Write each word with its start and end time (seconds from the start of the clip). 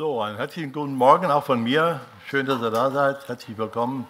So, 0.00 0.22
einen 0.22 0.38
herzlichen 0.38 0.72
guten 0.72 0.94
Morgen 0.94 1.26
auch 1.26 1.44
von 1.44 1.62
mir. 1.62 2.00
Schön, 2.26 2.46
dass 2.46 2.62
ihr 2.62 2.70
da 2.70 2.90
seid. 2.90 3.28
Herzlich 3.28 3.58
willkommen 3.58 4.08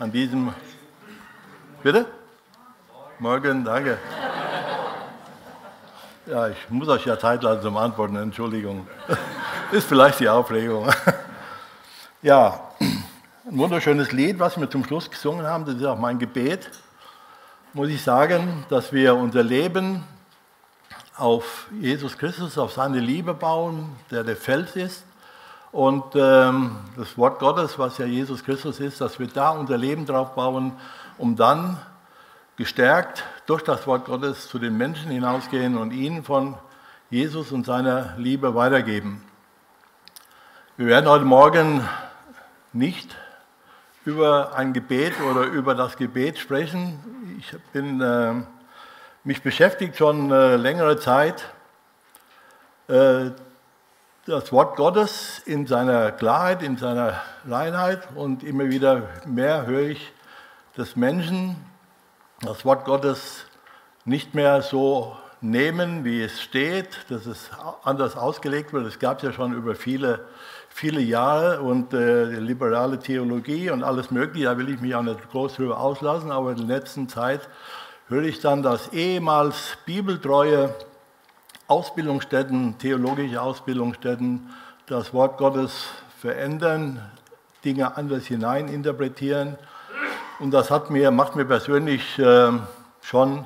an 0.00 0.10
diesem. 0.10 0.52
Bitte? 1.80 2.06
Morgen, 3.20 3.64
danke. 3.64 3.98
Ja, 6.26 6.48
ich 6.48 6.56
muss 6.70 6.88
euch 6.88 7.06
ja 7.06 7.16
Zeit 7.16 7.44
lassen 7.44 7.62
zum 7.62 7.76
Antworten, 7.76 8.16
Entschuldigung. 8.16 8.88
Ist 9.70 9.86
vielleicht 9.86 10.18
die 10.18 10.28
Aufregung. 10.28 10.90
Ja, 12.20 12.72
ein 12.80 13.04
wunderschönes 13.56 14.10
Lied, 14.10 14.40
was 14.40 14.58
wir 14.58 14.68
zum 14.68 14.84
Schluss 14.84 15.08
gesungen 15.08 15.46
haben, 15.46 15.64
das 15.64 15.76
ist 15.76 15.84
auch 15.84 16.00
mein 16.00 16.18
Gebet. 16.18 16.68
Muss 17.74 17.90
ich 17.90 18.02
sagen, 18.02 18.66
dass 18.70 18.92
wir 18.92 19.14
unser 19.14 19.44
Leben 19.44 20.02
auf 21.16 21.68
Jesus 21.80 22.18
Christus, 22.18 22.58
auf 22.58 22.72
seine 22.72 22.98
Liebe 22.98 23.34
bauen, 23.34 23.94
der 24.10 24.24
der 24.24 24.34
Fels 24.34 24.74
ist. 24.74 25.04
Und 25.70 26.04
ähm, 26.14 26.76
das 26.96 27.18
Wort 27.18 27.38
Gottes, 27.40 27.78
was 27.78 27.98
ja 27.98 28.06
Jesus 28.06 28.42
Christus 28.42 28.80
ist, 28.80 29.00
dass 29.00 29.18
wir 29.18 29.26
da 29.26 29.50
unser 29.50 29.76
Leben 29.76 30.06
drauf 30.06 30.34
bauen, 30.34 30.72
um 31.18 31.36
dann 31.36 31.76
gestärkt 32.56 33.24
durch 33.46 33.62
das 33.62 33.86
Wort 33.86 34.06
Gottes 34.06 34.48
zu 34.48 34.58
den 34.58 34.76
Menschen 34.76 35.10
hinausgehen 35.10 35.76
und 35.76 35.92
ihnen 35.92 36.24
von 36.24 36.56
Jesus 37.10 37.52
und 37.52 37.66
seiner 37.66 38.14
Liebe 38.16 38.54
weitergeben. 38.54 39.22
Wir 40.76 40.86
werden 40.86 41.08
heute 41.08 41.24
Morgen 41.24 41.86
nicht 42.72 43.16
über 44.04 44.54
ein 44.56 44.72
Gebet 44.72 45.14
oder 45.20 45.42
über 45.42 45.74
das 45.74 45.96
Gebet 45.96 46.38
sprechen. 46.38 47.36
Ich 47.38 47.54
bin 47.72 48.00
äh, 48.00 48.34
mich 49.22 49.42
beschäftigt 49.42 49.96
schon 49.96 50.30
äh, 50.30 50.56
längere 50.56 50.98
Zeit. 50.98 51.44
Äh, 52.88 53.32
das 54.28 54.52
Wort 54.52 54.76
Gottes 54.76 55.40
in 55.46 55.66
seiner 55.66 56.12
Klarheit, 56.12 56.62
in 56.62 56.76
seiner 56.76 57.22
Reinheit 57.48 58.08
und 58.14 58.44
immer 58.44 58.68
wieder 58.68 59.04
mehr 59.26 59.64
höre 59.64 59.88
ich, 59.88 60.12
dass 60.76 60.96
Menschen 60.96 61.56
das 62.42 62.62
Wort 62.66 62.84
Gottes 62.84 63.46
nicht 64.04 64.34
mehr 64.34 64.60
so 64.60 65.16
nehmen, 65.40 66.04
wie 66.04 66.22
es 66.22 66.42
steht, 66.42 67.06
dass 67.08 67.24
es 67.24 67.50
anders 67.84 68.18
ausgelegt 68.18 68.74
wird. 68.74 68.86
Es 68.86 68.98
gab 68.98 69.16
es 69.16 69.22
ja 69.22 69.32
schon 69.32 69.54
über 69.54 69.74
viele, 69.74 70.26
viele 70.68 71.00
Jahre 71.00 71.62
und 71.62 71.94
äh, 71.94 72.24
liberale 72.24 72.98
Theologie 72.98 73.70
und 73.70 73.82
alles 73.82 74.10
Mögliche, 74.10 74.44
da 74.44 74.58
will 74.58 74.68
ich 74.68 74.80
mich 74.80 74.94
auch 74.94 75.02
nicht 75.02 75.30
groß 75.30 75.54
drüber 75.54 75.80
auslassen, 75.80 76.30
aber 76.32 76.50
in 76.50 76.66
der 76.66 76.66
letzten 76.66 77.08
Zeit 77.08 77.48
höre 78.08 78.24
ich 78.24 78.40
dann, 78.40 78.62
dass 78.62 78.88
ehemals 78.92 79.78
bibeltreue 79.86 80.74
Ausbildungsstätten, 81.68 82.78
theologische 82.78 83.40
Ausbildungsstätten 83.40 84.48
das 84.86 85.12
Wort 85.12 85.36
Gottes 85.36 85.84
verändern, 86.18 87.00
Dinge 87.62 87.96
anders 87.96 88.24
hineininterpretieren. 88.24 89.58
Und 90.38 90.52
das 90.52 90.70
hat 90.70 90.88
mir, 90.88 91.10
macht 91.10 91.36
mir 91.36 91.44
persönlich 91.44 92.18
äh, 92.18 92.52
schon 93.02 93.44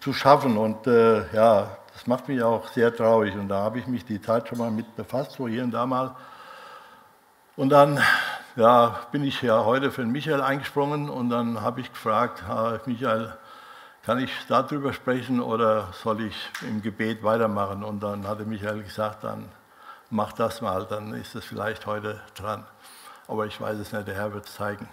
zu 0.00 0.12
schaffen. 0.12 0.58
Und 0.58 0.86
äh, 0.86 1.32
ja, 1.34 1.68
das 1.94 2.06
macht 2.06 2.28
mich 2.28 2.42
auch 2.42 2.68
sehr 2.68 2.94
traurig. 2.94 3.34
Und 3.34 3.48
da 3.48 3.62
habe 3.62 3.78
ich 3.78 3.86
mich 3.86 4.04
die 4.04 4.20
Zeit 4.20 4.48
schon 4.48 4.58
mal 4.58 4.70
mit 4.70 4.94
befasst, 4.94 5.32
so 5.32 5.48
hier 5.48 5.64
und 5.64 5.70
da 5.70 5.86
mal. 5.86 6.14
Und 7.56 7.70
dann 7.70 7.98
ja, 8.56 9.00
bin 9.10 9.24
ich 9.24 9.40
ja 9.40 9.64
heute 9.64 9.90
für 9.90 10.02
den 10.02 10.12
Michael 10.12 10.42
eingesprungen 10.42 11.08
und 11.08 11.30
dann 11.30 11.62
habe 11.62 11.80
ich 11.80 11.92
gefragt, 11.92 12.42
Michael, 12.86 13.32
kann 14.08 14.20
ich 14.20 14.30
darüber 14.48 14.94
sprechen 14.94 15.38
oder 15.38 15.92
soll 15.92 16.22
ich 16.22 16.34
im 16.62 16.80
Gebet 16.80 17.22
weitermachen? 17.22 17.84
Und 17.84 18.02
dann 18.02 18.26
hatte 18.26 18.46
Michael 18.46 18.82
gesagt, 18.82 19.22
dann 19.22 19.44
mach 20.08 20.32
das 20.32 20.62
mal, 20.62 20.86
dann 20.86 21.12
ist 21.12 21.34
es 21.34 21.44
vielleicht 21.44 21.84
heute 21.84 22.18
dran. 22.34 22.64
Aber 23.26 23.44
ich 23.44 23.60
weiß 23.60 23.78
es 23.78 23.92
nicht, 23.92 24.08
der 24.08 24.14
Herr 24.14 24.32
wird 24.32 24.46
es 24.46 24.54
zeigen. 24.54 24.88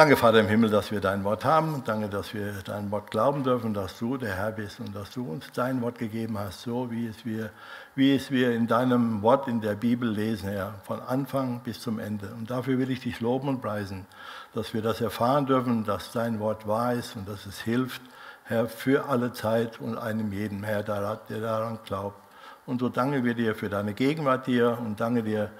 Danke, 0.00 0.16
Vater 0.16 0.40
im 0.40 0.48
Himmel, 0.48 0.70
dass 0.70 0.90
wir 0.90 1.02
dein 1.02 1.24
Wort 1.24 1.44
haben. 1.44 1.82
Danke, 1.84 2.08
dass 2.08 2.32
wir 2.32 2.54
dein 2.64 2.90
Wort 2.90 3.10
glauben 3.10 3.44
dürfen, 3.44 3.74
dass 3.74 3.98
du 3.98 4.16
der 4.16 4.34
Herr 4.34 4.50
bist 4.50 4.80
und 4.80 4.96
dass 4.96 5.10
du 5.10 5.30
uns 5.30 5.52
dein 5.52 5.82
Wort 5.82 5.98
gegeben 5.98 6.38
hast, 6.38 6.62
so 6.62 6.90
wie 6.90 7.06
es 7.06 7.26
wir, 7.26 7.50
wie 7.96 8.14
es 8.14 8.30
wir 8.30 8.52
in 8.52 8.66
deinem 8.66 9.20
Wort 9.20 9.46
in 9.46 9.60
der 9.60 9.74
Bibel 9.74 10.08
lesen, 10.08 10.48
Herr, 10.48 10.72
von 10.84 11.02
Anfang 11.02 11.60
bis 11.64 11.82
zum 11.82 11.98
Ende. 11.98 12.32
Und 12.32 12.50
dafür 12.50 12.78
will 12.78 12.90
ich 12.90 13.00
dich 13.00 13.20
loben 13.20 13.48
und 13.48 13.60
preisen, 13.60 14.06
dass 14.54 14.72
wir 14.72 14.80
das 14.80 15.02
erfahren 15.02 15.44
dürfen, 15.44 15.84
dass 15.84 16.12
dein 16.12 16.40
Wort 16.40 16.66
wahr 16.66 16.94
ist 16.94 17.14
und 17.16 17.28
dass 17.28 17.44
es 17.44 17.60
hilft, 17.60 18.00
Herr, 18.44 18.68
für 18.68 19.06
alle 19.06 19.34
Zeit 19.34 19.82
und 19.82 19.98
einem 19.98 20.32
jeden, 20.32 20.62
Herr, 20.62 20.82
der 20.82 21.18
daran 21.28 21.78
glaubt. 21.84 22.16
Und 22.64 22.80
so 22.80 22.88
danke 22.88 23.22
wir 23.22 23.34
dir 23.34 23.54
für 23.54 23.68
deine 23.68 23.92
Gegenwart 23.92 24.46
hier 24.46 24.78
und 24.80 24.98
danke 24.98 25.22
dir, 25.22 25.50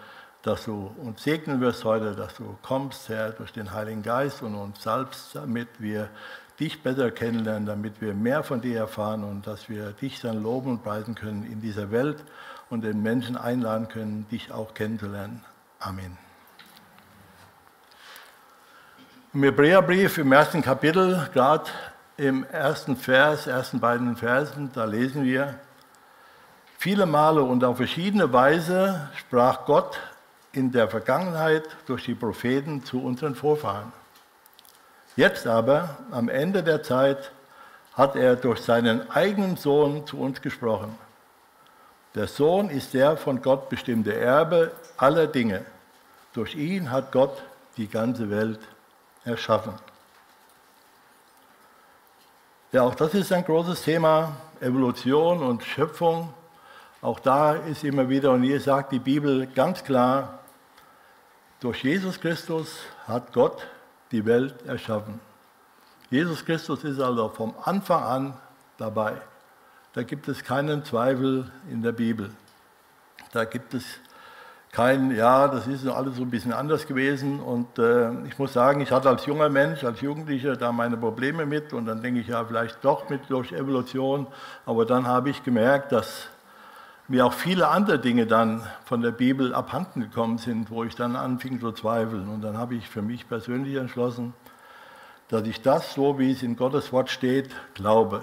dass 0.42 0.64
du 0.64 0.90
uns 0.98 1.22
segnen 1.22 1.60
wirst 1.60 1.84
heute, 1.84 2.14
dass 2.14 2.34
du 2.34 2.56
kommst, 2.62 3.08
Herr, 3.08 3.30
durch 3.30 3.52
den 3.52 3.72
Heiligen 3.72 4.02
Geist 4.02 4.42
und 4.42 4.54
uns 4.54 4.82
salbst, 4.82 5.34
damit 5.34 5.68
wir 5.78 6.08
dich 6.58 6.82
besser 6.82 7.10
kennenlernen, 7.10 7.66
damit 7.66 8.00
wir 8.00 8.14
mehr 8.14 8.42
von 8.42 8.60
dir 8.60 8.78
erfahren 8.78 9.24
und 9.24 9.46
dass 9.46 9.68
wir 9.68 9.92
dich 9.92 10.20
dann 10.20 10.42
loben 10.42 10.72
und 10.72 10.82
preisen 10.82 11.14
können 11.14 11.44
in 11.44 11.60
dieser 11.60 11.90
Welt 11.90 12.22
und 12.68 12.82
den 12.82 13.02
Menschen 13.02 13.36
einladen 13.36 13.88
können, 13.88 14.26
dich 14.30 14.52
auch 14.52 14.74
kennenzulernen. 14.74 15.44
Amen. 15.78 16.18
Im 19.32 19.42
Hebräerbrief 19.42 20.18
im 20.18 20.32
ersten 20.32 20.60
Kapitel, 20.60 21.28
gerade 21.32 21.70
im 22.16 22.44
ersten 22.44 22.96
Vers, 22.96 23.46
ersten 23.46 23.80
beiden 23.80 24.16
Versen, 24.16 24.70
da 24.74 24.84
lesen 24.84 25.24
wir, 25.24 25.58
viele 26.76 27.06
Male 27.06 27.42
und 27.42 27.62
auf 27.64 27.76
verschiedene 27.76 28.32
Weise 28.32 29.08
sprach 29.16 29.64
Gott 29.64 29.98
in 30.52 30.72
der 30.72 30.88
Vergangenheit 30.88 31.64
durch 31.86 32.04
die 32.04 32.14
Propheten 32.14 32.84
zu 32.84 33.02
unseren 33.02 33.34
Vorfahren. 33.34 33.92
Jetzt 35.16 35.46
aber, 35.46 35.98
am 36.10 36.28
Ende 36.28 36.62
der 36.62 36.82
Zeit, 36.82 37.32
hat 37.94 38.16
er 38.16 38.36
durch 38.36 38.60
seinen 38.60 39.10
eigenen 39.10 39.56
Sohn 39.56 40.06
zu 40.06 40.18
uns 40.18 40.40
gesprochen. 40.40 40.96
Der 42.14 42.26
Sohn 42.26 42.70
ist 42.70 42.94
der 42.94 43.16
von 43.16 43.42
Gott 43.42 43.68
bestimmte 43.68 44.14
Erbe 44.14 44.72
aller 44.96 45.26
Dinge. 45.26 45.64
Durch 46.32 46.54
ihn 46.54 46.90
hat 46.90 47.12
Gott 47.12 47.42
die 47.76 47.88
ganze 47.88 48.30
Welt 48.30 48.60
erschaffen. 49.24 49.74
Ja, 52.72 52.82
auch 52.82 52.94
das 52.94 53.14
ist 53.14 53.32
ein 53.32 53.44
großes 53.44 53.82
Thema, 53.82 54.36
Evolution 54.60 55.42
und 55.42 55.62
Schöpfung. 55.62 56.32
Auch 57.02 57.18
da 57.20 57.54
ist 57.54 57.84
immer 57.84 58.08
wieder, 58.08 58.32
und 58.32 58.42
hier 58.42 58.60
sagt 58.60 58.92
die 58.92 58.98
Bibel 58.98 59.46
ganz 59.46 59.82
klar, 59.82 60.39
durch 61.60 61.84
Jesus 61.84 62.18
Christus 62.18 62.78
hat 63.06 63.32
Gott 63.32 63.66
die 64.10 64.24
Welt 64.24 64.54
erschaffen. 64.66 65.20
Jesus 66.10 66.44
Christus 66.44 66.82
ist 66.84 67.00
also 67.00 67.28
vom 67.28 67.54
Anfang 67.62 68.02
an 68.02 68.34
dabei. 68.78 69.14
Da 69.92 70.02
gibt 70.02 70.26
es 70.28 70.42
keinen 70.42 70.84
Zweifel 70.84 71.50
in 71.70 71.82
der 71.82 71.92
Bibel. 71.92 72.30
Da 73.32 73.44
gibt 73.44 73.74
es 73.74 73.84
kein, 74.72 75.14
ja, 75.14 75.48
das 75.48 75.66
ist 75.66 75.86
alles 75.86 76.16
so 76.16 76.22
ein 76.22 76.30
bisschen 76.30 76.52
anders 76.52 76.86
gewesen. 76.86 77.40
Und 77.40 77.78
äh, 77.78 78.10
ich 78.24 78.38
muss 78.38 78.52
sagen, 78.52 78.80
ich 78.80 78.90
hatte 78.90 79.08
als 79.08 79.26
junger 79.26 79.48
Mensch, 79.48 79.84
als 79.84 80.00
Jugendlicher 80.00 80.56
da 80.56 80.72
meine 80.72 80.96
Probleme 80.96 81.44
mit. 81.44 81.72
Und 81.72 81.86
dann 81.86 82.02
denke 82.02 82.20
ich, 82.20 82.28
ja, 82.28 82.44
vielleicht 82.44 82.84
doch 82.84 83.08
mit 83.08 83.28
durch 83.28 83.52
Evolution. 83.52 84.26
Aber 84.66 84.86
dann 84.86 85.06
habe 85.06 85.30
ich 85.30 85.42
gemerkt, 85.42 85.92
dass 85.92 86.28
mir 87.10 87.26
auch 87.26 87.32
viele 87.32 87.66
andere 87.68 87.98
Dinge 87.98 88.24
dann 88.24 88.62
von 88.84 89.02
der 89.02 89.10
Bibel 89.10 89.52
abhanden 89.52 90.00
gekommen 90.00 90.38
sind, 90.38 90.70
wo 90.70 90.84
ich 90.84 90.94
dann 90.94 91.16
anfing 91.16 91.58
zu 91.58 91.72
zweifeln. 91.72 92.28
Und 92.28 92.40
dann 92.42 92.56
habe 92.56 92.76
ich 92.76 92.88
für 92.88 93.02
mich 93.02 93.28
persönlich 93.28 93.74
entschlossen, 93.74 94.32
dass 95.26 95.42
ich 95.42 95.60
das, 95.60 95.94
so 95.94 96.20
wie 96.20 96.30
es 96.30 96.44
in 96.44 96.54
Gottes 96.54 96.92
Wort 96.92 97.10
steht, 97.10 97.50
glaube. 97.74 98.22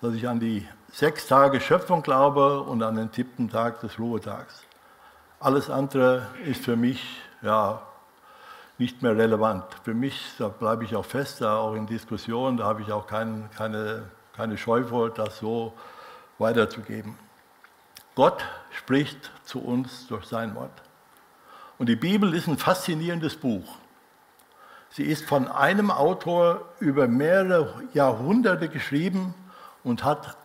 Dass 0.00 0.14
ich 0.14 0.26
an 0.26 0.40
die 0.40 0.66
sechs 0.90 1.26
Tage 1.26 1.60
Schöpfung 1.60 2.02
glaube 2.02 2.62
und 2.62 2.82
an 2.82 2.96
den 2.96 3.10
siebten 3.12 3.50
Tag 3.50 3.80
des 3.80 3.98
Ruhetags. 3.98 4.62
Alles 5.38 5.68
andere 5.68 6.28
ist 6.46 6.64
für 6.64 6.76
mich 6.76 7.20
ja, 7.42 7.82
nicht 8.78 9.02
mehr 9.02 9.14
relevant. 9.18 9.64
Für 9.84 9.92
mich, 9.92 10.32
da 10.38 10.48
bleibe 10.48 10.84
ich 10.84 10.96
auch 10.96 11.04
fest, 11.04 11.42
da 11.42 11.58
auch 11.58 11.74
in 11.74 11.86
Diskussionen, 11.86 12.56
da 12.56 12.64
habe 12.64 12.80
ich 12.80 12.90
auch 12.90 13.06
kein, 13.06 13.50
keine, 13.54 14.04
keine 14.34 14.56
Scheu 14.56 14.82
vor, 14.84 15.10
das 15.10 15.38
so 15.40 15.74
weiterzugeben. 16.38 17.25
Gott 18.16 18.44
spricht 18.70 19.30
zu 19.44 19.60
uns 19.60 20.06
durch 20.08 20.24
sein 20.24 20.54
Wort. 20.56 20.82
Und 21.78 21.88
die 21.88 21.96
Bibel 21.96 22.34
ist 22.34 22.48
ein 22.48 22.56
faszinierendes 22.56 23.36
Buch. 23.36 23.76
Sie 24.88 25.04
ist 25.04 25.26
von 25.26 25.48
einem 25.48 25.90
Autor 25.90 26.64
über 26.80 27.06
mehrere 27.06 27.82
Jahrhunderte 27.92 28.70
geschrieben 28.70 29.34
und 29.84 30.02
hat 30.02 30.38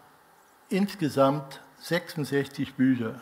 insgesamt 0.68 1.62
66 1.80 2.76
Bücher. 2.76 3.16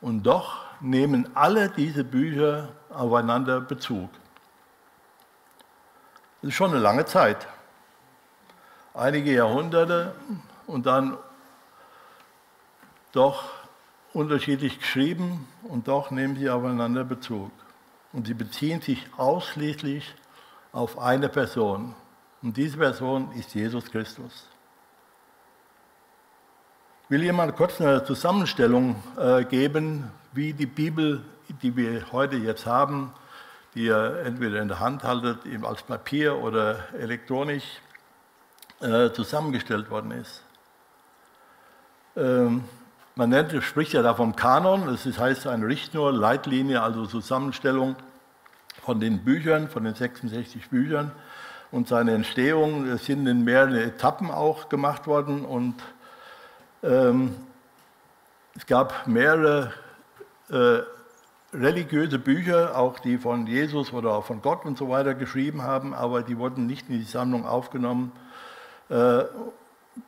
Und 0.00 0.22
doch 0.22 0.64
nehmen 0.80 1.28
alle 1.36 1.68
diese 1.68 2.04
Bücher 2.04 2.70
aufeinander 2.88 3.60
Bezug. 3.60 4.08
Das 6.40 6.48
ist 6.48 6.54
schon 6.54 6.70
eine 6.70 6.80
lange 6.80 7.04
Zeit. 7.04 7.46
Einige 8.94 9.34
Jahrhunderte 9.34 10.14
und 10.66 10.86
dann 10.86 11.18
doch 13.16 13.44
unterschiedlich 14.12 14.78
geschrieben 14.78 15.48
und 15.62 15.88
doch 15.88 16.10
nehmen 16.10 16.36
sie 16.36 16.50
aufeinander 16.50 17.04
Bezug. 17.04 17.50
Und 18.12 18.26
sie 18.26 18.34
beziehen 18.34 18.80
sich 18.80 19.06
ausschließlich 19.16 20.14
auf 20.72 20.98
eine 20.98 21.28
Person. 21.28 21.94
Und 22.42 22.56
diese 22.56 22.78
Person 22.78 23.32
ist 23.32 23.54
Jesus 23.54 23.90
Christus. 23.90 24.48
Ich 27.04 27.10
will 27.10 27.32
mal 27.32 27.52
kurz 27.52 27.80
eine 27.80 28.04
Zusammenstellung 28.04 28.96
äh, 29.16 29.44
geben, 29.44 30.10
wie 30.32 30.52
die 30.52 30.66
Bibel, 30.66 31.24
die 31.62 31.76
wir 31.76 32.12
heute 32.12 32.36
jetzt 32.36 32.66
haben, 32.66 33.12
die 33.74 33.84
ihr 33.86 34.22
entweder 34.24 34.60
in 34.60 34.68
der 34.68 34.80
Hand 34.80 35.04
haltet, 35.04 35.38
als 35.62 35.82
Papier 35.82 36.36
oder 36.36 36.92
elektronisch, 36.94 37.80
äh, 38.80 39.10
zusammengestellt 39.10 39.90
worden 39.90 40.10
ist. 40.10 40.42
Ähm, 42.16 42.64
man 43.16 43.30
nennt, 43.30 43.52
spricht 43.64 43.94
ja 43.94 44.02
da 44.02 44.14
vom 44.14 44.36
Kanon, 44.36 44.86
das 44.86 45.18
heißt 45.18 45.46
eine 45.46 45.66
Richtschnur, 45.66 46.12
Leitlinie, 46.12 46.82
also 46.82 47.06
Zusammenstellung 47.06 47.96
von 48.82 49.00
den 49.00 49.24
Büchern, 49.24 49.68
von 49.68 49.84
den 49.84 49.94
66 49.94 50.68
Büchern. 50.68 51.10
Und 51.70 51.88
seine 51.88 52.12
Entstehung 52.12 52.98
sind 52.98 53.26
in 53.26 53.42
mehreren 53.42 53.74
Etappen 53.74 54.30
auch 54.30 54.68
gemacht 54.68 55.06
worden. 55.06 55.46
Und 55.46 55.74
ähm, 56.82 57.34
es 58.54 58.66
gab 58.66 59.06
mehrere 59.06 59.72
äh, 60.50 60.80
religiöse 61.56 62.18
Bücher, 62.18 62.76
auch 62.76 62.98
die 62.98 63.16
von 63.16 63.46
Jesus 63.46 63.94
oder 63.94 64.12
auch 64.12 64.26
von 64.26 64.42
Gott 64.42 64.66
und 64.66 64.76
so 64.76 64.90
weiter 64.90 65.14
geschrieben 65.14 65.62
haben, 65.62 65.94
aber 65.94 66.22
die 66.22 66.36
wurden 66.36 66.66
nicht 66.66 66.90
in 66.90 66.98
die 66.98 67.04
Sammlung 67.04 67.46
aufgenommen. 67.46 68.12
Äh, 68.90 69.24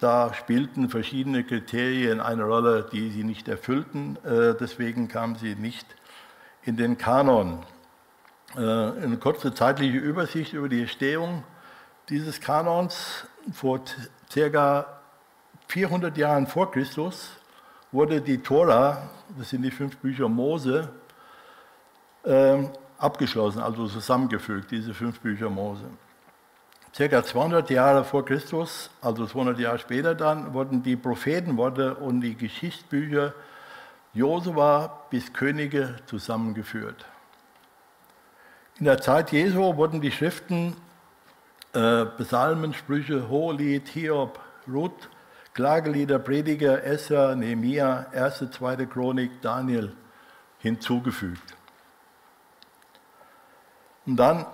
da 0.01 0.33
spielten 0.35 0.89
verschiedene 0.91 1.45
Kriterien 1.45 2.21
eine 2.21 2.45
Rolle, 2.45 2.87
die 2.93 3.11
sie 3.11 3.25
nicht 3.25 3.49
erfüllten. 3.49 4.17
Äh, 4.25 4.55
deswegen 4.59 5.09
kamen 5.09 5.37
sie 5.37 5.55
nicht 5.55 5.87
in 6.63 6.77
den 6.77 6.99
Kanon. 6.99 7.65
Äh, 8.55 8.61
eine 8.61 9.17
kurze 9.19 9.55
zeitliche 9.55 9.99
Übersicht 9.99 10.53
über 10.53 10.69
die 10.69 10.83
Entstehung 10.83 11.45
dieses 12.09 12.41
Kanons. 12.41 13.27
Vor 13.53 13.81
ca. 14.33 14.87
400 15.69 16.17
Jahren 16.17 16.47
vor 16.47 16.71
Christus 16.71 17.31
wurde 17.93 18.21
die 18.21 18.39
Tora, 18.39 19.09
das 19.37 19.51
sind 19.51 19.63
die 19.63 19.71
fünf 19.71 19.97
Bücher 19.99 20.29
Mose, 20.29 20.91
ähm, 22.25 22.71
abgeschlossen, 22.99 23.61
also 23.61 23.87
zusammengefügt, 23.87 24.71
diese 24.71 24.93
fünf 24.93 25.21
Bücher 25.21 25.49
Mose. 25.49 25.85
Circa 26.99 27.23
200 27.23 27.71
Jahre 27.71 28.03
vor 28.03 28.25
Christus, 28.25 28.91
also 29.01 29.25
200 29.25 29.61
Jahre 29.61 29.79
später 29.79 30.17
dann, 30.17 30.53
wurden 30.53 30.83
die 30.83 30.97
Prophetenworte 30.97 31.95
und 31.95 32.23
die 32.23 32.35
Geschichtsbücher 32.35 33.35
Josua 34.15 35.05
bis 35.09 35.33
Könige 35.33 35.95
zusammengeführt. 36.07 37.07
In 38.81 38.87
der 38.87 39.01
Zeit 39.01 39.31
Jesu 39.31 39.77
wurden 39.77 40.01
die 40.01 40.11
Schriften 40.11 40.75
äh, 41.73 42.05
Psalmen, 42.05 42.75
Sprüche, 42.75 43.29
Hohelied, 43.29 43.87
Hiob, 43.91 44.41
Ruth, 44.67 45.09
Klagelieder, 45.55 46.19
Prediger, 46.19 46.83
Esra, 46.83 47.37
Nehemia, 47.37 48.07
1., 48.11 48.51
2. 48.51 48.87
Chronik, 48.87 49.41
Daniel 49.41 49.93
hinzugefügt. 50.59 51.55
Und 54.05 54.17
dann 54.17 54.47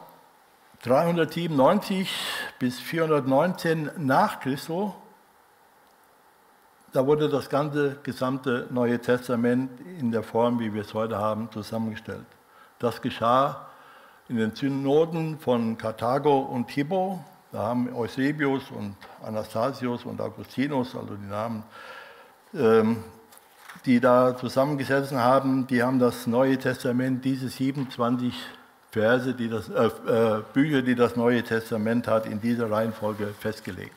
397 0.85 2.11
bis 2.59 2.79
419 2.79 3.91
nach 3.97 4.41
Christus, 4.41 4.93
da 6.93 7.07
wurde 7.07 7.31
das 7.31 7.49
ganze 7.49 7.97
gesamte 8.03 8.69
Neue 8.71 9.01
Testament 9.01 9.71
in 9.99 10.13
der 10.13 10.23
Form, 10.23 10.61
wie 10.61 10.75
wir 10.75 10.83
es 10.83 10.93
heute 10.93 11.17
haben, 11.17 11.51
zusammengestellt. 11.51 12.27
Das 12.79 13.01
geschah 13.01 13.67
in 14.29 14.37
den 14.37 14.55
Synoden 14.55 15.39
von 15.39 15.79
Karthago 15.79 16.41
und 16.41 16.71
Hippo. 16.71 17.25
Da 17.51 17.61
haben 17.61 17.91
Eusebius 17.95 18.71
und 18.71 18.95
Anastasius 19.23 20.05
und 20.05 20.21
Augustinus, 20.21 20.95
also 20.95 21.15
die 21.15 21.27
Namen, 21.27 21.63
ähm, 22.53 23.03
die 23.87 24.01
da 24.01 24.37
zusammengesessen 24.37 25.19
haben, 25.19 25.67
die 25.67 25.83
haben 25.83 25.99
das 25.99 26.27
Neue 26.27 26.59
Testament, 26.59 27.25
diese 27.25 27.49
27 27.49 28.35
Verse, 28.95 29.35
die 29.35 29.49
das, 29.49 29.69
äh, 29.69 29.87
äh, 29.87 30.43
Bücher, 30.53 30.81
die 30.83 30.95
das 30.95 31.17
Neue 31.17 31.43
Testament 31.43 32.07
hat, 32.07 32.27
in 32.27 32.41
dieser 32.41 32.71
Reihenfolge 32.71 33.35
festgelegt. 33.39 33.97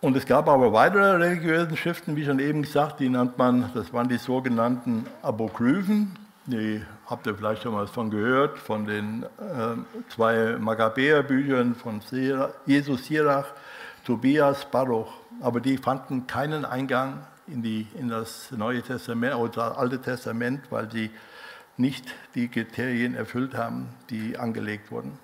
Und 0.00 0.16
es 0.16 0.24
gab 0.24 0.48
aber 0.48 0.72
weitere 0.72 1.16
religiöse 1.16 1.76
Schriften, 1.76 2.14
wie 2.14 2.24
schon 2.24 2.38
eben 2.38 2.62
gesagt, 2.62 3.00
die 3.00 3.08
nennt 3.08 3.36
man, 3.36 3.72
das 3.74 3.92
waren 3.92 4.08
die 4.08 4.18
sogenannten 4.18 5.06
Apokryphen. 5.22 6.16
Die 6.46 6.80
habt 7.06 7.26
ihr 7.26 7.34
vielleicht 7.34 7.64
schon 7.64 7.72
mal 7.72 7.88
von 7.88 8.08
gehört, 8.08 8.56
von 8.60 8.86
den 8.86 9.24
äh, 9.24 9.26
zwei 10.08 10.56
Makkabäer-Büchern 10.60 11.74
von 11.74 12.00
Jesus 12.66 13.06
Sirach, 13.06 13.46
Tobias, 14.06 14.64
Baruch. 14.70 15.12
Aber 15.40 15.60
die 15.60 15.76
fanden 15.76 16.28
keinen 16.28 16.64
Eingang 16.64 17.26
in, 17.50 17.62
die, 17.62 17.86
in 17.94 18.08
das 18.08 18.50
Neue 18.52 18.82
Testament 18.82 19.34
oder 19.34 19.68
das 19.68 19.76
Alte 19.78 20.00
Testament, 20.00 20.70
weil 20.70 20.90
sie 20.90 21.10
nicht 21.76 22.14
die 22.34 22.48
Kriterien 22.48 23.14
erfüllt 23.14 23.54
haben, 23.54 23.88
die 24.10 24.36
angelegt 24.36 24.90
wurden. 24.90 25.18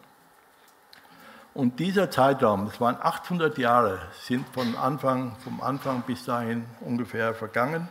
Und 1.52 1.78
dieser 1.78 2.10
Zeitraum, 2.10 2.66
es 2.66 2.80
waren 2.80 2.96
800 3.00 3.58
Jahre, 3.58 4.00
sind 4.22 4.48
von 4.48 4.74
Anfang, 4.76 5.36
vom 5.36 5.60
Anfang 5.60 6.02
bis 6.02 6.24
dahin 6.24 6.64
ungefähr 6.80 7.34
vergangen, 7.34 7.88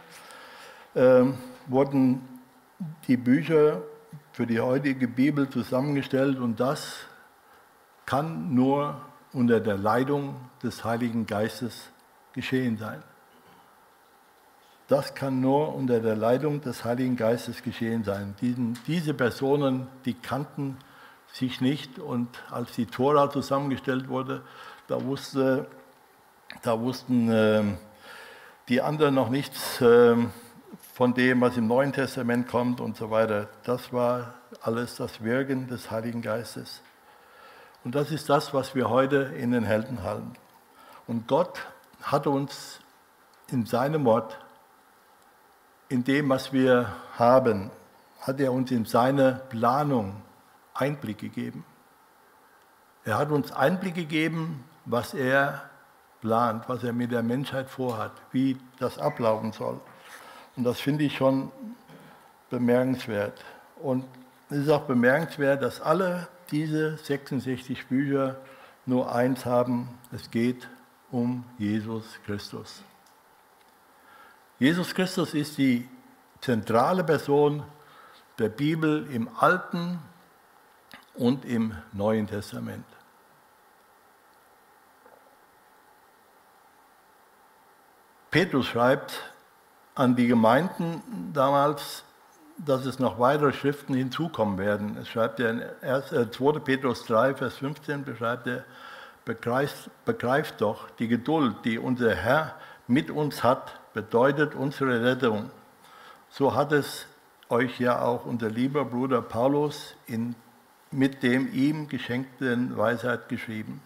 äh, 0.95 1.24
wurden 1.68 2.27
die 3.07 3.15
Bücher 3.15 3.81
für 4.33 4.45
die 4.45 4.59
heutige 4.59 5.07
Bibel 5.07 5.50
zusammengestellt 5.50 6.39
und 6.39 6.59
das 6.59 7.06
kann 8.06 8.53
nur 8.53 9.01
unter 9.31 9.59
der 9.59 9.77
Leitung 9.77 10.36
des 10.62 10.83
Heiligen 10.83 11.25
Geistes 11.25 11.89
geschehen 12.33 12.77
sein. 12.77 13.01
Das 14.93 15.15
kann 15.15 15.41
nur 15.41 15.73
unter 15.73 16.01
der 16.01 16.15
Leitung 16.15 16.61
des 16.61 16.85
Heiligen 16.85 17.15
Geistes 17.15 17.63
geschehen 17.63 18.03
sein. 18.03 18.35
Diesen, 18.41 18.77
diese 18.85 19.15
Personen, 19.15 19.87
die 20.05 20.13
kannten 20.13 20.77
sich 21.31 21.61
nicht 21.61 21.97
und 21.97 22.29
als 22.51 22.73
die 22.73 22.85
Tora 22.85 23.31
zusammengestellt 23.31 24.07
wurde, 24.07 24.43
da, 24.87 25.03
wusste, 25.03 25.65
da 26.61 26.79
wussten 26.79 27.31
äh, 27.31 27.63
die 28.69 28.83
anderen 28.83 29.15
noch 29.15 29.29
nichts 29.29 29.81
äh, 29.81 30.15
von 30.93 31.15
dem, 31.15 31.41
was 31.41 31.57
im 31.57 31.65
Neuen 31.65 31.91
Testament 31.91 32.47
kommt 32.47 32.79
und 32.79 32.95
so 32.95 33.09
weiter. 33.09 33.50
Das 33.63 33.93
war 33.93 34.35
alles 34.62 34.97
das 34.97 35.23
Wirken 35.23 35.67
des 35.69 35.89
Heiligen 35.89 36.21
Geistes. 36.21 36.83
Und 37.83 37.95
das 37.95 38.12
ist 38.12 38.29
das, 38.29 38.53
was 38.53 38.75
wir 38.75 38.91
heute 38.91 39.33
in 39.39 39.53
den 39.53 39.63
Helden 39.63 40.03
halten. 40.03 40.33
Und 41.07 41.27
Gott 41.27 41.65
hat 42.03 42.27
uns 42.27 42.79
in 43.47 43.65
seinem 43.65 44.05
Wort 44.05 44.38
in 45.93 46.03
dem, 46.03 46.29
was 46.29 46.51
wir 46.51 46.91
haben, 47.19 47.69
hat 48.19 48.39
er 48.39 48.51
uns 48.51 48.71
in 48.71 48.85
seine 48.85 49.43
Planung 49.50 50.15
Einblick 50.73 51.19
gegeben. 51.19 51.63
Er 53.05 53.19
hat 53.19 53.29
uns 53.29 53.51
Einblick 53.51 53.93
gegeben, 53.93 54.63
was 54.85 55.13
er 55.13 55.69
plant, 56.19 56.67
was 56.67 56.83
er 56.83 56.93
mit 56.93 57.12
der 57.12 57.21
Menschheit 57.21 57.69
vorhat, 57.69 58.12
wie 58.31 58.57
das 58.79 58.97
ablaufen 58.97 59.51
soll. 59.51 59.79
Und 60.55 60.63
das 60.63 60.79
finde 60.79 61.03
ich 61.03 61.15
schon 61.15 61.51
bemerkenswert. 62.50 63.45
Und 63.79 64.03
es 64.50 64.57
ist 64.57 64.69
auch 64.69 64.85
bemerkenswert, 64.85 65.62
dass 65.62 65.79
alle 65.79 66.27
diese 66.50 66.97
66 66.97 67.85
Bücher 67.85 68.38
nur 68.88 69.13
eins 69.13 69.45
haben, 69.45 69.89
es 70.12 70.31
geht 70.31 70.67
um 71.12 71.43
Jesus 71.59 72.03
Christus. 72.25 72.81
Jesus 74.63 74.96
Christus 74.96 75.34
ist 75.34 75.58
die 75.58 75.89
zentrale 76.39 77.03
Person 77.03 77.65
der 78.39 78.48
Bibel 78.48 79.05
im 79.12 79.27
Alten 79.38 80.00
und 81.15 81.43
im 81.43 81.75
Neuen 81.91 82.27
Testament. 82.27 82.86
Petrus 88.32 88.67
schreibt 88.67 89.34
an 89.96 90.15
die 90.15 90.27
Gemeinden 90.27 91.03
damals, 91.34 92.05
dass 92.58 92.86
es 92.86 93.00
noch 93.00 93.20
weitere 93.20 93.51
Schriften 93.51 93.93
hinzukommen 93.93 94.58
werden. 94.58 94.96
Es 94.96 95.10
schreibt 95.10 95.41
er 95.41 95.50
in 95.50 96.32
2. 96.32 96.55
Äh, 96.55 96.60
Petrus 96.62 97.05
3, 97.08 97.36
Vers 97.36 97.58
15, 97.58 98.05
beschreibt 98.05 98.48
er, 98.48 98.63
begreift, 99.25 99.89
begreift 100.05 100.62
doch 100.62 100.89
die 100.91 101.10
Geduld, 101.10 101.58
die 101.65 101.77
unser 101.77 102.15
Herr 102.15 102.55
mit 102.88 103.12
uns 103.12 103.43
hat, 103.43 103.82
bedeutet 103.93 104.55
unsere 104.55 105.03
Rettung. 105.03 105.50
So 106.29 106.55
hat 106.55 106.71
es 106.71 107.05
euch 107.50 107.79
ja 107.79 108.01
auch 108.01 108.25
unser 108.25 108.50
lieber 108.50 108.85
Bruder 108.85 109.21
Paulus 109.21 109.95
in, 110.07 110.35
mit 110.91 111.23
dem 111.23 111.51
ihm 111.53 111.88
geschenkten 111.88 112.75
Weisheit 112.77 113.29
geschrieben. 113.29 113.81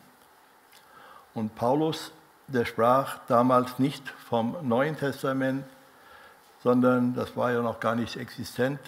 Und 1.34 1.56
Paulus 1.56 2.12
der 2.48 2.66
sprach 2.66 3.20
damals 3.28 3.78
nicht 3.78 4.10
vom 4.10 4.56
Neuen 4.62 4.98
Testament, 4.98 5.66
sondern 6.64 7.14
das 7.14 7.36
war 7.36 7.52
ja 7.52 7.62
noch 7.62 7.80
gar 7.80 7.96
nicht 7.96 8.16
existent, 8.16 8.80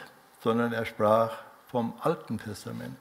sondern 0.42 0.72
er 0.72 0.86
sprach 0.86 1.34
vom 1.68 1.94
Alten 2.02 2.40
Testament. 2.40 2.98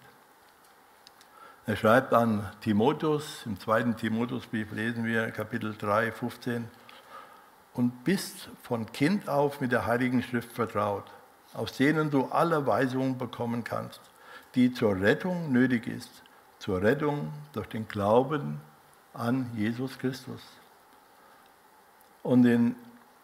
Er 1.67 1.77
schreibt 1.77 2.13
an 2.13 2.51
Timotheus, 2.61 3.47
im 3.47 3.61
zweiten 3.61 3.97
Timotheusbrief 3.97 4.73
lesen 4.73 5.05
wir 5.05 5.31
Kapitel 5.31 5.77
3, 5.77 6.13
15, 6.13 6.69
und 7.79 8.03
bist 8.03 8.49
von 8.61 8.91
Kind 8.91 9.29
auf 9.29 9.61
mit 9.61 9.71
der 9.71 9.87
Heiligen 9.87 10.21
Schrift 10.21 10.51
vertraut, 10.51 11.05
aus 11.55 11.77
denen 11.77 12.11
du 12.11 12.25
alle 12.25 12.67
Weisungen 12.67 13.17
bekommen 13.19 13.63
kannst, 13.63 14.01
die 14.57 14.73
zur 14.73 15.01
Rettung 15.01 15.53
nötig 15.53 15.87
ist, 15.87 16.11
zur 16.59 16.83
Rettung 16.83 17.33
durch 17.53 17.69
den 17.69 17.87
Glauben 17.87 18.61
an 19.15 19.49
Jesus 19.55 19.97
Christus. 19.97 20.41
Und 22.25 22.45
in 22.47 22.75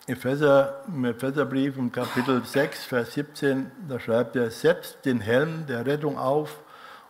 Epheser, 0.07 0.85
im 0.87 1.05
Epheserbrief 1.05 1.77
im 1.77 1.91
Kapitel 1.91 2.45
6, 2.45 2.85
Vers 2.85 3.15
17, 3.15 3.73
da 3.89 3.99
schreibt 3.99 4.37
er, 4.37 4.53
setzt 4.53 5.05
den 5.05 5.21
Helm 5.21 5.67
der 5.67 5.85
Rettung 5.85 6.17
auf 6.17 6.61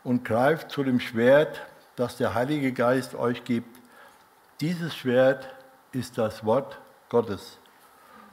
und 0.03 0.25
greift 0.25 0.71
zu 0.71 0.83
dem 0.83 0.99
Schwert, 0.99 1.61
das 1.97 2.17
der 2.17 2.33
Heilige 2.33 2.73
Geist 2.73 3.15
euch 3.15 3.45
gibt. 3.45 3.79
Dieses 4.63 4.97
Schwert 4.97 5.55
ist 5.93 6.17
das 6.17 6.43
Wort 6.47 6.79
Gottes. 7.15 7.59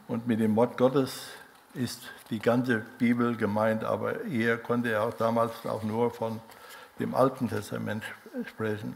Und 0.07 0.25
mit 0.25 0.39
dem 0.39 0.55
Wort 0.55 0.75
Gottes 0.75 1.27
ist 1.75 2.01
die 2.31 2.39
ganze 2.39 2.79
Bibel 2.97 3.37
gemeint, 3.37 3.83
aber 3.83 4.25
er 4.25 4.57
konnte 4.57 4.91
er 4.91 5.03
auch 5.03 5.13
damals 5.13 5.51
auch 5.67 5.83
nur 5.83 6.09
von 6.09 6.41
dem 6.97 7.13
Alten 7.13 7.47
Testament 7.47 8.03
sprechen. 8.47 8.95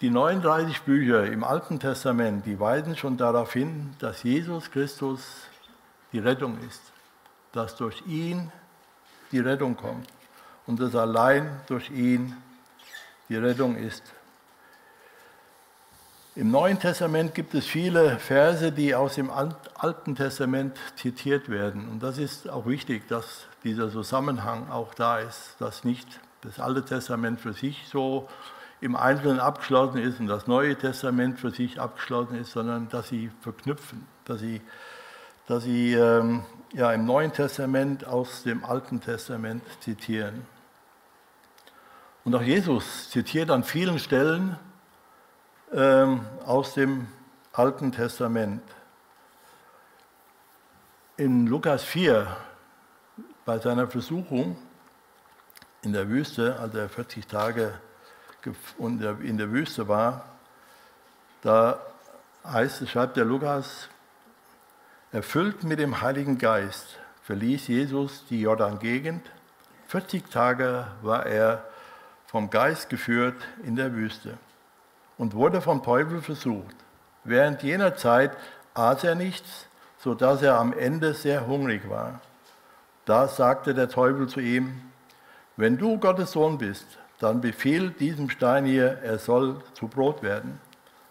Die 0.00 0.10
39 0.10 0.82
Bücher 0.82 1.24
im 1.26 1.44
Alten 1.44 1.78
Testament, 1.78 2.44
die 2.44 2.58
weisen 2.58 2.96
schon 2.96 3.16
darauf 3.16 3.52
hin, 3.52 3.94
dass 4.00 4.24
Jesus 4.24 4.68
Christus 4.72 5.20
die 6.12 6.18
Rettung 6.18 6.58
ist, 6.66 6.82
dass 7.52 7.76
durch 7.76 8.04
ihn 8.04 8.50
die 9.30 9.38
Rettung 9.38 9.76
kommt 9.76 10.08
und 10.66 10.80
dass 10.80 10.96
allein 10.96 11.60
durch 11.68 11.88
ihn 11.92 12.36
die 13.28 13.36
Rettung 13.36 13.76
ist. 13.76 14.02
Im 16.34 16.50
Neuen 16.50 16.78
Testament 16.78 17.34
gibt 17.34 17.52
es 17.52 17.66
viele 17.66 18.18
Verse, 18.18 18.72
die 18.72 18.94
aus 18.94 19.16
dem 19.16 19.30
Alten 19.30 20.16
Testament 20.16 20.78
zitiert 20.96 21.50
werden. 21.50 21.86
Und 21.90 22.02
das 22.02 22.16
ist 22.16 22.48
auch 22.48 22.64
wichtig, 22.64 23.06
dass 23.06 23.44
dieser 23.64 23.90
Zusammenhang 23.90 24.70
auch 24.70 24.94
da 24.94 25.18
ist, 25.18 25.56
dass 25.58 25.84
nicht 25.84 26.08
das 26.40 26.58
Alte 26.58 26.86
Testament 26.86 27.38
für 27.38 27.52
sich 27.52 27.86
so 27.86 28.30
im 28.80 28.96
Einzelnen 28.96 29.40
abgeschlossen 29.40 29.98
ist 29.98 30.20
und 30.20 30.26
das 30.26 30.46
Neue 30.46 30.74
Testament 30.74 31.38
für 31.38 31.50
sich 31.50 31.78
abgeschlossen 31.78 32.36
ist, 32.36 32.52
sondern 32.52 32.88
dass 32.88 33.08
sie 33.08 33.30
verknüpfen, 33.42 34.06
dass 34.24 34.40
sie, 34.40 34.62
dass 35.46 35.64
sie 35.64 35.92
ähm, 35.92 36.44
ja, 36.72 36.90
im 36.92 37.04
Neuen 37.04 37.34
Testament 37.34 38.06
aus 38.06 38.42
dem 38.42 38.64
Alten 38.64 39.02
Testament 39.02 39.62
zitieren. 39.80 40.46
Und 42.24 42.34
auch 42.34 42.42
Jesus 42.42 43.10
zitiert 43.10 43.50
an 43.50 43.64
vielen 43.64 43.98
Stellen 43.98 44.56
aus 45.72 46.74
dem 46.74 47.08
Alten 47.54 47.92
Testament. 47.92 48.62
In 51.16 51.46
Lukas 51.46 51.82
4, 51.82 52.36
bei 53.46 53.58
seiner 53.58 53.86
Versuchung 53.86 54.58
in 55.80 55.94
der 55.94 56.10
Wüste, 56.10 56.58
als 56.58 56.74
er 56.74 56.90
40 56.90 57.26
Tage 57.26 57.72
in 58.84 59.38
der 59.38 59.50
Wüste 59.50 59.88
war, 59.88 60.26
da 61.40 61.80
heißt 62.44 62.82
es, 62.82 62.90
schreibt 62.90 63.16
der 63.16 63.24
Lukas, 63.24 63.88
erfüllt 65.10 65.64
mit 65.64 65.78
dem 65.78 66.02
Heiligen 66.02 66.36
Geist 66.36 66.98
verließ 67.22 67.68
Jesus 67.68 68.26
die 68.28 68.42
Jordan-Gegend. 68.42 69.30
40 69.88 70.28
Tage 70.28 70.86
war 71.00 71.24
er 71.24 71.64
vom 72.26 72.50
Geist 72.50 72.90
geführt 72.90 73.42
in 73.62 73.76
der 73.76 73.94
Wüste 73.94 74.36
und 75.18 75.34
wurde 75.34 75.60
vom 75.60 75.82
Teufel 75.82 76.20
versucht. 76.22 76.76
Während 77.24 77.62
jener 77.62 77.96
Zeit 77.96 78.36
aß 78.74 79.04
er 79.04 79.14
nichts, 79.14 79.66
sodass 79.98 80.42
er 80.42 80.58
am 80.58 80.72
Ende 80.72 81.14
sehr 81.14 81.46
hungrig 81.46 81.88
war. 81.88 82.20
Da 83.04 83.28
sagte 83.28 83.74
der 83.74 83.88
Teufel 83.88 84.28
zu 84.28 84.40
ihm, 84.40 84.80
wenn 85.56 85.76
du 85.76 85.98
Gottes 85.98 86.32
Sohn 86.32 86.58
bist, 86.58 86.86
dann 87.18 87.40
befiehl 87.40 87.90
diesem 87.90 88.30
Stein 88.30 88.64
hier, 88.64 88.98
er 89.02 89.18
soll 89.18 89.62
zu 89.74 89.86
Brot 89.86 90.22
werden. 90.22 90.60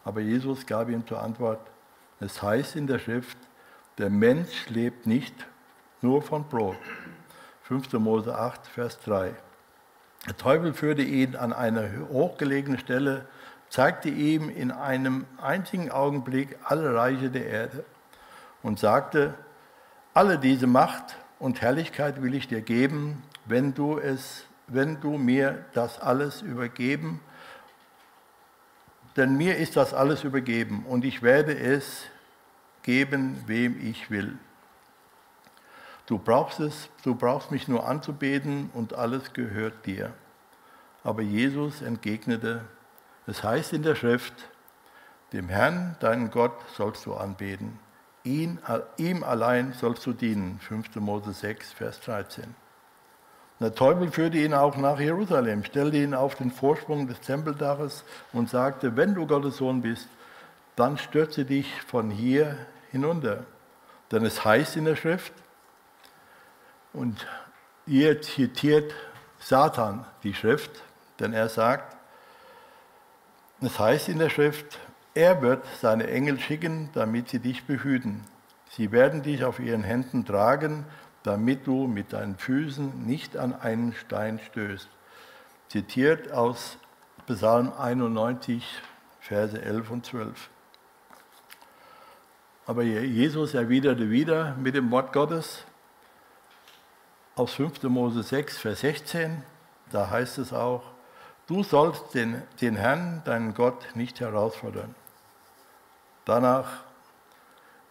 Aber 0.03 0.19
Jesus 0.19 0.65
gab 0.65 0.89
ihm 0.89 1.05
zur 1.07 1.21
Antwort, 1.21 1.61
es 2.19 2.41
heißt 2.41 2.75
in 2.75 2.87
der 2.87 2.99
Schrift, 2.99 3.37
der 3.97 4.09
Mensch 4.09 4.67
lebt 4.69 5.05
nicht 5.05 5.35
nur 6.01 6.21
von 6.21 6.47
Brot. 6.49 6.77
5. 7.63 7.93
Mose 7.93 8.37
8, 8.37 8.67
Vers 8.67 8.99
3. 9.01 9.33
Der 10.27 10.37
Teufel 10.37 10.73
führte 10.73 11.01
ihn 11.01 11.35
an 11.35 11.53
eine 11.53 12.07
hochgelegene 12.09 12.77
Stelle, 12.77 13.25
zeigte 13.71 14.09
ihm 14.09 14.49
in 14.49 14.69
einem 14.69 15.25
einzigen 15.41 15.91
Augenblick 15.91 16.57
alle 16.65 16.93
Reiche 16.93 17.29
der 17.29 17.47
Erde 17.47 17.85
und 18.61 18.77
sagte, 18.77 19.33
alle 20.13 20.37
diese 20.37 20.67
Macht 20.67 21.15
und 21.39 21.61
Herrlichkeit 21.61 22.21
will 22.21 22.35
ich 22.35 22.49
dir 22.49 22.61
geben, 22.61 23.23
wenn 23.45 23.73
du 23.73 23.97
es 23.97 24.45
wenn 24.67 25.01
du 25.01 25.17
mir 25.17 25.65
das 25.73 25.99
alles 25.99 26.41
übergeben, 26.41 27.19
denn 29.17 29.35
mir 29.35 29.57
ist 29.57 29.75
das 29.75 29.93
alles 29.93 30.23
übergeben 30.23 30.85
und 30.87 31.03
ich 31.03 31.21
werde 31.21 31.57
es 31.57 32.05
geben, 32.83 33.43
wem 33.47 33.79
ich 33.81 34.09
will. 34.09 34.37
Du 36.05 36.17
brauchst 36.17 36.61
es, 36.61 36.89
du 37.03 37.15
brauchst 37.15 37.51
mich 37.51 37.67
nur 37.67 37.85
anzubeten 37.85 38.69
und 38.73 38.93
alles 38.93 39.33
gehört 39.33 39.85
dir. 39.85 40.13
Aber 41.03 41.21
Jesus 41.21 41.81
entgegnete, 41.81 42.63
es 43.27 43.43
heißt 43.43 43.73
in 43.73 43.83
der 43.83 43.95
Schrift, 43.95 44.33
dem 45.33 45.47
Herrn, 45.49 45.95
deinen 45.99 46.31
Gott, 46.31 46.53
sollst 46.75 47.05
du 47.05 47.13
anbeten. 47.13 47.79
Ihn, 48.23 48.59
ihm 48.97 49.23
allein 49.23 49.73
sollst 49.73 50.05
du 50.05 50.13
dienen. 50.13 50.59
5. 50.59 50.95
Mose 50.97 51.33
6, 51.33 51.71
Vers 51.73 52.01
13. 52.01 52.55
Der 53.59 53.73
Teufel 53.75 54.11
führte 54.11 54.37
ihn 54.37 54.53
auch 54.53 54.75
nach 54.75 54.99
Jerusalem, 54.99 55.63
stellte 55.63 55.97
ihn 55.97 56.15
auf 56.15 56.35
den 56.35 56.51
Vorsprung 56.51 57.07
des 57.07 57.19
Tempeldaches 57.21 58.03
und 58.33 58.49
sagte, 58.49 58.97
wenn 58.97 59.13
du 59.13 59.27
Gottes 59.27 59.57
Sohn 59.57 59.81
bist, 59.81 60.07
dann 60.75 60.97
stürze 60.97 61.45
dich 61.45 61.81
von 61.83 62.09
hier 62.09 62.57
hinunter. 62.91 63.45
Denn 64.11 64.25
es 64.25 64.43
heißt 64.43 64.77
in 64.77 64.85
der 64.85 64.95
Schrift, 64.95 65.33
und 66.93 67.25
ihr 67.85 68.21
zitiert 68.21 68.93
Satan 69.39 70.05
die 70.23 70.33
Schrift, 70.33 70.83
denn 71.19 71.31
er 71.31 71.47
sagt, 71.47 71.95
es 73.61 73.79
heißt 73.79 74.09
in 74.09 74.19
der 74.19 74.29
Schrift, 74.29 74.79
er 75.13 75.41
wird 75.41 75.65
seine 75.79 76.07
Engel 76.07 76.39
schicken, 76.39 76.89
damit 76.93 77.29
sie 77.29 77.39
dich 77.39 77.65
behüten. 77.65 78.23
Sie 78.69 78.91
werden 78.91 79.21
dich 79.21 79.43
auf 79.43 79.59
ihren 79.59 79.83
Händen 79.83 80.25
tragen, 80.25 80.85
damit 81.23 81.67
du 81.67 81.87
mit 81.87 82.13
deinen 82.13 82.37
Füßen 82.37 83.05
nicht 83.05 83.37
an 83.37 83.53
einen 83.53 83.93
Stein 83.93 84.39
stößt. 84.39 84.89
Zitiert 85.67 86.31
aus 86.31 86.77
Psalm 87.27 87.71
91, 87.77 88.65
Verse 89.19 89.61
11 89.61 89.91
und 89.91 90.05
12. 90.05 90.49
Aber 92.65 92.83
Jesus 92.83 93.53
erwiderte 93.53 94.09
wieder 94.09 94.55
mit 94.55 94.75
dem 94.75 94.89
Wort 94.91 95.13
Gottes 95.13 95.65
aus 97.35 97.53
5. 97.53 97.83
Mose 97.83 98.23
6, 98.23 98.57
Vers 98.57 98.79
16. 98.79 99.43
Da 99.91 100.09
heißt 100.09 100.37
es 100.37 100.53
auch, 100.53 100.83
du 101.47 101.63
sollst 101.63 102.13
den, 102.13 102.41
den 102.61 102.75
Herrn, 102.75 103.21
deinen 103.25 103.53
Gott, 103.53 103.95
nicht 103.95 104.19
herausfordern. 104.19 104.95
Danach 106.25 106.83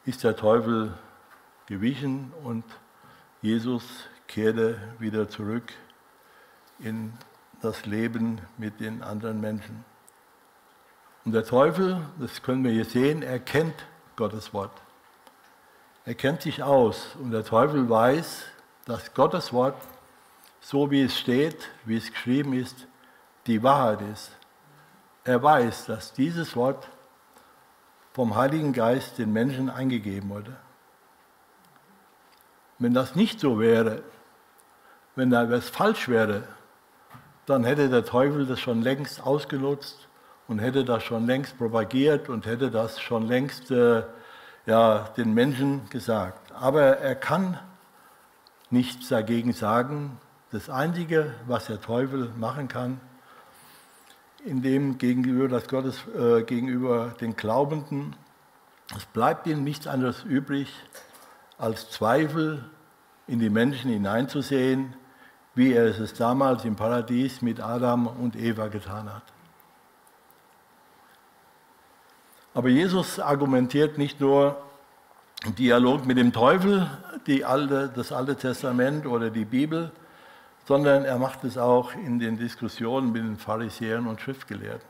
ist 0.04 0.24
der 0.24 0.36
Teufel 0.36 0.94
gewichen 1.66 2.32
und 2.44 2.64
Jesus 3.42 3.84
kehrte 4.26 4.78
wieder 4.98 5.28
zurück 5.28 5.72
in 6.78 7.12
das 7.60 7.86
Leben 7.86 8.40
mit 8.56 8.80
den 8.80 9.02
anderen 9.02 9.40
Menschen. 9.40 9.84
Und 11.24 11.32
der 11.32 11.44
Teufel, 11.44 12.06
das 12.18 12.42
können 12.42 12.64
wir 12.64 12.70
hier 12.70 12.84
sehen, 12.84 13.22
er 13.22 13.38
kennt 13.38 13.74
Gottes 14.16 14.54
Wort. 14.54 14.72
Er 16.04 16.14
kennt 16.14 16.42
sich 16.42 16.62
aus 16.62 17.14
und 17.20 17.30
der 17.30 17.44
Teufel 17.44 17.88
weiß, 17.88 18.44
dass 18.86 19.12
Gottes 19.12 19.52
Wort, 19.52 19.80
so 20.60 20.90
wie 20.90 21.02
es 21.02 21.18
steht, 21.18 21.70
wie 21.84 21.96
es 21.96 22.10
geschrieben 22.10 22.52
ist, 22.54 22.86
die 23.46 23.62
Wahrheit 23.62 24.02
ist. 24.02 24.30
Er 25.24 25.42
weiß, 25.42 25.86
dass 25.86 26.12
dieses 26.12 26.56
Wort 26.56 26.88
vom 28.12 28.34
Heiligen 28.34 28.72
Geist 28.72 29.18
den 29.18 29.32
Menschen 29.32 29.70
eingegeben 29.70 30.30
wurde. 30.30 30.56
Wenn 32.78 32.94
das 32.94 33.14
nicht 33.14 33.40
so 33.40 33.60
wäre, 33.60 34.02
wenn 35.14 35.30
da 35.30 35.50
was 35.50 35.68
falsch 35.68 36.08
wäre, 36.08 36.44
dann 37.46 37.64
hätte 37.64 37.88
der 37.88 38.04
Teufel 38.04 38.46
das 38.46 38.60
schon 38.60 38.82
längst 38.82 39.22
ausgenutzt 39.22 40.08
und 40.48 40.58
hätte 40.58 40.84
das 40.84 41.02
schon 41.02 41.26
längst 41.26 41.58
propagiert 41.58 42.28
und 42.28 42.46
hätte 42.46 42.70
das 42.70 43.00
schon 43.00 43.26
längst 43.26 43.70
äh, 43.70 44.02
ja, 44.66 45.08
den 45.16 45.34
Menschen 45.34 45.88
gesagt. 45.90 46.52
Aber 46.52 46.98
er 46.98 47.14
kann 47.14 47.58
nichts 48.70 49.08
dagegen 49.08 49.52
sagen. 49.52 50.18
Das 50.52 50.70
Einzige, 50.70 51.34
was 51.46 51.66
der 51.66 51.80
Teufel 51.80 52.30
machen 52.36 52.68
kann, 52.68 53.00
indem 54.44 54.98
gegenüber, 54.98 55.48
das 55.48 55.68
Gottes, 55.68 56.00
äh, 56.08 56.42
gegenüber 56.42 57.14
den 57.20 57.36
Glaubenden, 57.36 58.16
es 58.96 59.04
bleibt 59.06 59.46
ihnen 59.46 59.64
nichts 59.64 59.86
anderes 59.86 60.24
übrig, 60.24 60.68
als 61.58 61.90
Zweifel 61.90 62.64
in 63.26 63.38
die 63.38 63.50
Menschen 63.50 63.90
hineinzusehen, 63.90 64.94
wie 65.54 65.72
er 65.72 65.86
es 65.86 66.14
damals 66.14 66.64
im 66.64 66.76
Paradies 66.76 67.42
mit 67.42 67.60
Adam 67.60 68.06
und 68.06 68.34
Eva 68.36 68.68
getan 68.68 69.12
hat. 69.12 69.22
Aber 72.54 72.68
Jesus 72.68 73.20
argumentiert 73.20 73.98
nicht 73.98 74.20
nur 74.20 74.60
im 75.44 75.54
Dialog 75.54 76.04
mit 76.06 76.18
dem 76.18 76.32
Teufel, 76.32 76.90
alte, 77.44 77.92
das 77.94 78.10
Alte 78.10 78.34
Testament 78.34 79.06
oder 79.06 79.30
die 79.30 79.44
Bibel, 79.44 79.92
sondern 80.66 81.04
er 81.04 81.18
macht 81.18 81.44
es 81.44 81.58
auch 81.58 81.94
in 81.94 82.18
den 82.18 82.36
Diskussionen 82.36 83.12
mit 83.12 83.22
den 83.22 83.36
Pharisäern 83.36 84.06
und 84.06 84.20
Schriftgelehrten. 84.20 84.88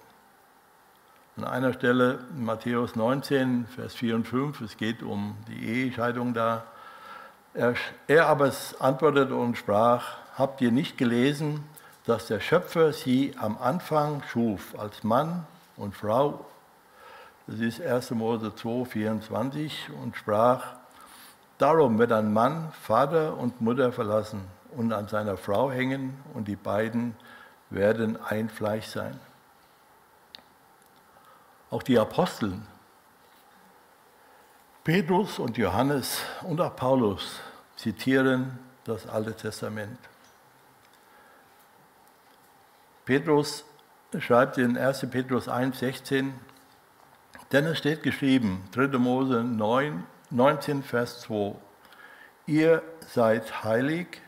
An 1.36 1.44
einer 1.44 1.72
Stelle 1.72 2.18
in 2.36 2.44
Matthäus 2.44 2.96
19, 2.96 3.66
Vers 3.66 3.94
4 3.94 4.16
und 4.16 4.28
5, 4.28 4.60
es 4.60 4.76
geht 4.76 5.02
um 5.02 5.36
die 5.48 5.64
Ehescheidung 5.64 6.34
da. 6.34 6.64
Er, 7.54 7.74
er 8.08 8.26
aber 8.26 8.52
antwortete 8.78 9.34
und 9.34 9.56
sprach, 9.56 10.18
habt 10.36 10.60
ihr 10.60 10.70
nicht 10.70 10.98
gelesen, 10.98 11.64
dass 12.04 12.26
der 12.26 12.40
Schöpfer 12.40 12.92
sie 12.92 13.34
am 13.38 13.56
Anfang 13.58 14.22
schuf 14.30 14.78
als 14.78 15.02
Mann 15.02 15.46
und 15.76 15.94
Frau? 15.96 16.44
Das 17.46 17.58
ist 17.58 17.80
1. 17.80 18.10
Mose 18.10 18.54
2, 18.54 18.84
24 18.84 19.88
und 20.02 20.16
sprach, 20.16 20.74
darum 21.58 21.98
wird 21.98 22.12
ein 22.12 22.32
Mann 22.32 22.72
Vater 22.82 23.36
und 23.38 23.60
Mutter 23.60 23.92
verlassen 23.92 24.59
und 24.76 24.92
an 24.92 25.08
seiner 25.08 25.36
Frau 25.36 25.70
hängen 25.70 26.22
und 26.34 26.48
die 26.48 26.56
beiden 26.56 27.14
werden 27.70 28.18
ein 28.22 28.48
Fleisch 28.48 28.86
sein. 28.86 29.18
Auch 31.70 31.82
die 31.82 31.98
Aposteln, 31.98 32.66
Petrus 34.82 35.38
und 35.38 35.56
Johannes 35.56 36.22
und 36.42 36.60
auch 36.60 36.74
Paulus 36.74 37.38
zitieren 37.76 38.58
das 38.84 39.06
Alte 39.06 39.34
Testament. 39.34 39.98
Petrus 43.04 43.64
schreibt 44.18 44.58
in 44.58 44.76
1. 44.76 45.06
Petrus 45.10 45.48
1, 45.48 45.78
16, 45.78 46.32
denn 47.52 47.66
es 47.66 47.78
steht 47.78 48.02
geschrieben, 48.02 48.64
3. 48.72 48.98
Mose 48.98 49.44
9, 49.44 50.04
19, 50.30 50.82
Vers 50.82 51.20
2, 51.22 51.54
ihr 52.46 52.82
seid 53.06 53.64
heilig, 53.64 54.20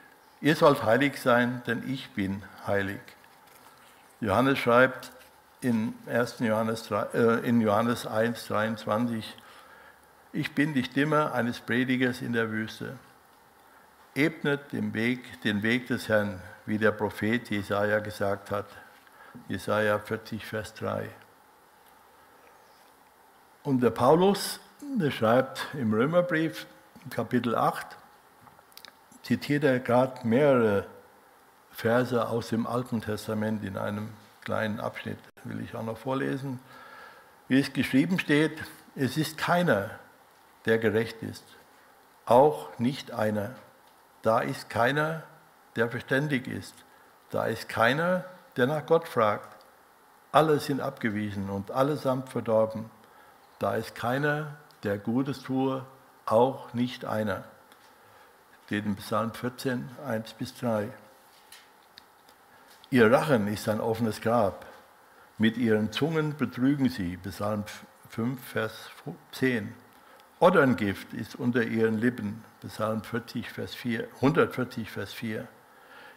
Ihr 0.43 0.57
sollt 0.57 0.83
heilig 0.83 1.21
sein, 1.21 1.63
denn 1.69 1.89
ich 1.89 2.11
bin 2.11 2.43
heilig. 2.67 3.01
Johannes 4.21 4.59
schreibt 4.59 5.13
in 5.61 5.95
1. 6.07 6.41
Johannes, 6.41 6.91
äh, 6.91 7.49
in 7.49 7.61
Johannes 7.61 8.09
1, 8.09 8.49
23, 8.49 9.37
ich 10.33 10.53
bin 10.53 10.75
die 10.75 10.83
Stimme 10.83 11.33
eines 11.33 11.61
Predigers 11.61 12.23
in 12.23 12.33
der 12.33 12.51
Wüste. 12.51 12.99
Ebnet 14.17 14.73
den 14.73 14.93
Weg, 14.95 15.41
den 15.43 15.63
Weg 15.63 15.87
des 15.87 16.09
Herrn, 16.09 16.43
wie 16.67 16.79
der 16.79 16.91
Prophet 16.91 17.49
Jesaja 17.49 18.01
gesagt 18.01 18.51
hat. 18.51 18.67
Jesaja 19.47 20.01
40, 20.01 20.45
Vers 20.45 20.75
3. 20.75 21.09
Und 23.63 23.81
der 23.81 23.91
Paulus, 23.91 24.59
der 24.81 25.13
schreibt 25.13 25.69
im 25.75 25.95
Römerbrief, 25.95 26.67
Kapitel 27.11 27.55
8, 27.55 27.97
zitiert 29.23 29.65
er 29.65 29.79
gerade 29.79 30.27
mehrere 30.27 30.87
Verse 31.71 32.29
aus 32.29 32.49
dem 32.49 32.67
Alten 32.67 33.01
Testament 33.01 33.65
in 33.65 33.77
einem 33.77 34.11
kleinen 34.45 34.81
Abschnitt, 34.81 35.19
will 35.45 35.61
ich 35.61 35.75
auch 35.75 35.85
noch 35.85 35.97
vorlesen. 35.97 36.61
Wie 37.49 37.61
es 37.61 37.73
geschrieben 37.73 38.19
steht, 38.19 38.63
es 38.95 39.17
ist 39.17 39.39
keiner, 39.39 39.91
der 40.67 40.79
gerecht 40.79 41.23
ist, 41.23 41.45
auch 42.27 42.79
nicht 42.79 43.13
einer. 43.13 43.55
Da 44.23 44.41
ist 44.41 44.69
keiner, 44.69 45.23
der 45.77 45.89
verständig 45.89 46.47
ist. 46.47 46.75
Da 47.31 47.47
ist 47.47 47.69
keiner, 47.69 48.25
der 48.57 48.67
nach 48.67 48.85
Gott 48.87 49.09
fragt. 49.09 49.57
Alle 50.31 50.61
sind 50.61 50.81
abgewiesen 50.81 51.51
und 51.51 51.71
allesamt 51.71 52.29
verdorben. 52.29 52.91
Da 53.59 53.75
ist 53.75 53.95
keiner, 53.95 54.57
der 54.83 54.99
Gutes 54.99 55.43
tue, 55.43 55.85
auch 56.27 56.73
nicht 56.75 57.05
einer 57.05 57.45
steht 58.73 58.87
in 58.87 58.97
Psalm 58.97 59.35
14, 59.35 59.87
1 60.07 60.33
bis 60.33 60.55
3. 60.55 60.89
Ihr 62.89 63.13
Rachen 63.13 63.47
ist 63.47 63.69
ein 63.69 63.83
offenes 63.83 64.23
Grab. 64.23 64.65
Mit 65.37 65.59
ihren 65.59 65.93
Zungen 65.93 66.35
betrügen 66.39 66.89
sie. 66.89 67.19
Psalm 67.19 67.65
5, 68.09 68.43
Vers 68.43 68.89
10. 69.33 69.75
Odderngift 70.41 71.13
ist 71.13 71.35
unter 71.35 71.63
ihren 71.63 71.99
Lippen. 71.99 72.43
Psalm 72.67 73.03
40, 73.03 73.51
Vers 73.51 73.75
4, 73.75 74.09
140, 74.23 74.91
Vers 74.91 75.13
4. 75.13 75.47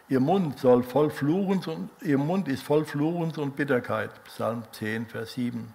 Ihr 0.08 0.20
Mund 0.20 0.58
soll 0.58 0.82
voll 0.82 1.10
Fluchens 1.10 1.66
und 1.66 1.90
ihr 2.00 2.16
Mund 2.16 2.48
ist 2.48 2.62
voll 2.62 2.86
Fluchens 2.86 3.36
und 3.36 3.54
Bitterkeit. 3.56 4.24
Psalm 4.24 4.62
10, 4.72 5.04
Vers 5.08 5.34
7. 5.34 5.74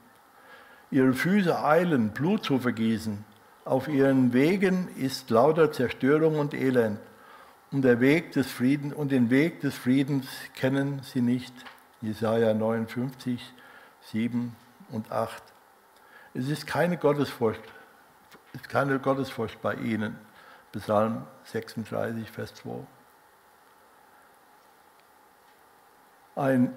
Ihre 0.90 1.14
Füße 1.14 1.64
eilen, 1.64 2.10
Blut 2.10 2.44
zu 2.44 2.58
vergießen. 2.58 3.24
Auf 3.64 3.88
ihren 3.88 4.34
Wegen 4.34 4.88
ist 4.98 5.30
lauter 5.30 5.72
Zerstörung 5.72 6.40
und 6.40 6.54
Elend. 6.54 7.00
Und, 7.72 7.84
der 7.84 8.00
Weg 8.00 8.32
des 8.34 8.52
Friedens, 8.52 8.94
und 8.94 9.12
den 9.12 9.30
Weg 9.30 9.62
des 9.62 9.76
Friedens 9.76 10.28
kennen 10.56 11.02
sie 11.04 11.22
nicht. 11.22 11.54
Jesaja 12.02 12.54
59, 12.54 13.54
7 14.12 14.56
und 14.90 15.12
8. 15.12 15.44
Es 16.34 16.50
ist 16.50 16.66
keine 16.66 16.98
Gottesfurcht, 16.98 17.62
ist 18.54 18.68
keine 18.68 19.00
Gottesfurcht 19.00 19.62
bei 19.62 19.76
ihnen. 19.76 20.18
Psalm 20.72 21.28
36, 21.44 22.32
Vers 22.32 22.56
2. 22.56 22.80
Ein 26.36 26.74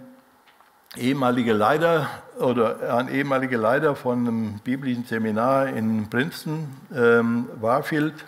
ehemaliger 0.97 1.55
Leiter 1.55 2.09
oder 2.39 2.97
ein 2.97 3.09
ehemaliger 3.09 3.59
Leiter 3.59 3.97
von 3.97 4.27
einem 4.27 4.59
biblischen 4.61 5.05
Seminar 5.05 5.69
in 5.69 6.09
Princeton, 6.09 6.69
ähm, 6.95 7.49
Warfield, 7.61 8.25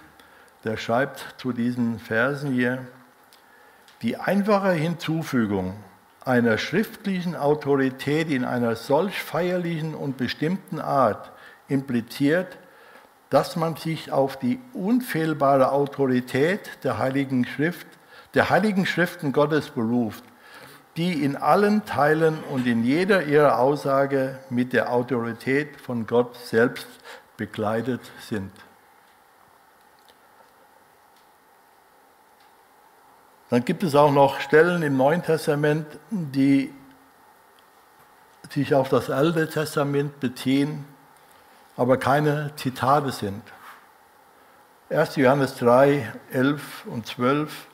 der 0.65 0.77
schreibt 0.77 1.35
zu 1.39 1.53
diesen 1.53 1.99
Versen 1.99 2.53
hier, 2.53 2.87
die 4.03 4.17
einfache 4.17 4.73
Hinzufügung 4.73 5.75
einer 6.25 6.59
schriftlichen 6.59 7.37
Autorität 7.37 8.31
in 8.31 8.45
einer 8.45 8.75
solch 8.75 9.23
feierlichen 9.23 9.95
und 9.95 10.17
bestimmten 10.17 10.81
Art 10.81 11.31
impliziert, 11.69 12.59
dass 13.31 13.57
man 13.57 13.77
sich 13.77 14.13
auf 14.13 14.39
die 14.39 14.61
unfehlbare 14.73 15.71
Autorität 15.71 16.79
der 16.85 16.99
Heiligen 16.99 17.47
Schrift, 17.47 17.87
der 18.35 18.51
Heiligen 18.51 18.87
Schriften 18.87 19.33
Gottes 19.33 19.71
beruft 19.71 20.25
die 20.97 21.25
in 21.25 21.37
allen 21.37 21.85
Teilen 21.85 22.43
und 22.45 22.67
in 22.67 22.85
jeder 22.85 23.25
ihrer 23.25 23.59
Aussage 23.59 24.39
mit 24.49 24.73
der 24.73 24.93
Autorität 24.93 25.81
von 25.81 26.07
Gott 26.07 26.37
selbst 26.37 26.87
bekleidet 27.37 28.01
sind. 28.21 28.51
Dann 33.51 33.65
gibt 33.65 33.83
es 33.83 33.95
auch 33.95 34.11
noch 34.11 34.41
Stellen 34.41 34.83
im 34.83 34.97
Neuen 34.97 35.23
Testament, 35.23 35.87
die 36.11 36.73
sich 38.51 38.75
auf 38.75 38.89
das 38.89 39.11
Alte 39.11 39.49
Testament 39.49 40.19
beziehen, 40.19 40.85
aber 41.77 41.97
keine 41.99 42.53
Zitate 42.57 43.13
sind. 43.13 43.43
1. 44.89 45.17
Johannes 45.17 45.57
3, 45.57 46.13
11 46.31 46.87
und 46.87 47.07
12 47.07 47.67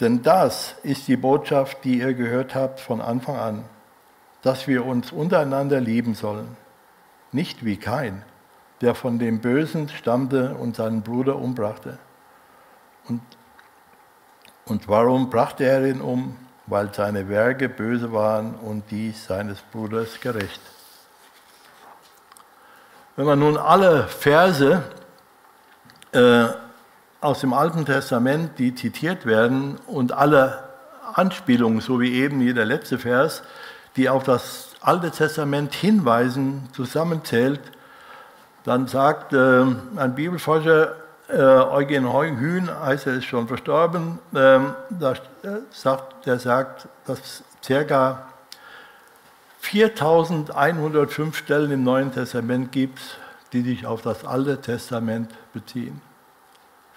denn 0.00 0.22
das 0.22 0.74
ist 0.82 1.06
die 1.08 1.16
Botschaft, 1.16 1.84
die 1.84 1.98
ihr 2.00 2.14
gehört 2.14 2.54
habt 2.54 2.80
von 2.80 3.00
Anfang 3.00 3.36
an, 3.36 3.64
dass 4.42 4.66
wir 4.66 4.84
uns 4.84 5.12
untereinander 5.12 5.80
lieben 5.80 6.14
sollen. 6.14 6.56
Nicht 7.32 7.64
wie 7.64 7.76
Kain, 7.76 8.22
der 8.80 8.94
von 8.94 9.18
dem 9.18 9.40
Bösen 9.40 9.88
stammte 9.88 10.54
und 10.54 10.76
seinen 10.76 11.02
Bruder 11.02 11.36
umbrachte. 11.36 11.98
Und, 13.08 13.22
und 14.66 14.88
warum 14.88 15.30
brachte 15.30 15.64
er 15.64 15.84
ihn 15.86 16.00
um? 16.00 16.36
Weil 16.66 16.92
seine 16.94 17.28
Werke 17.28 17.68
böse 17.68 18.12
waren 18.12 18.54
und 18.54 18.90
die 18.90 19.10
seines 19.12 19.60
Bruders 19.60 20.20
gerecht. 20.20 20.60
Wenn 23.16 23.26
man 23.26 23.38
nun 23.38 23.56
alle 23.56 24.08
Verse 24.08 24.82
äh, 26.12 26.46
aus 27.24 27.40
dem 27.40 27.52
Alten 27.54 27.86
Testament, 27.86 28.58
die 28.58 28.74
zitiert 28.74 29.24
werden 29.24 29.76
und 29.86 30.12
alle 30.12 30.64
Anspielungen, 31.14 31.80
so 31.80 32.00
wie 32.00 32.12
eben 32.14 32.40
hier 32.40 32.54
der 32.54 32.66
letzte 32.66 32.98
Vers, 32.98 33.42
die 33.96 34.08
auf 34.08 34.24
das 34.24 34.70
Alte 34.80 35.10
Testament 35.10 35.72
hinweisen, 35.72 36.68
zusammenzählt, 36.72 37.60
dann 38.64 38.86
sagt 38.86 39.32
äh, 39.32 39.64
ein 39.96 40.14
Bibelforscher, 40.14 40.96
äh, 41.28 41.36
Eugen 41.36 42.38
Hühn, 42.38 42.68
heißt 42.68 43.06
er 43.06 43.14
ist 43.14 43.24
schon 43.24 43.48
verstorben, 43.48 44.18
ähm, 44.34 44.74
äh, 45.00 45.14
sagt, 45.70 46.26
der 46.26 46.38
sagt, 46.38 46.88
dass 47.06 47.42
ca. 47.66 48.26
4105 49.60 51.36
Stellen 51.38 51.70
im 51.70 51.84
Neuen 51.84 52.12
Testament 52.12 52.70
gibt, 52.72 53.00
die 53.54 53.62
sich 53.62 53.86
auf 53.86 54.02
das 54.02 54.26
Alte 54.26 54.60
Testament 54.60 55.30
beziehen. 55.54 56.02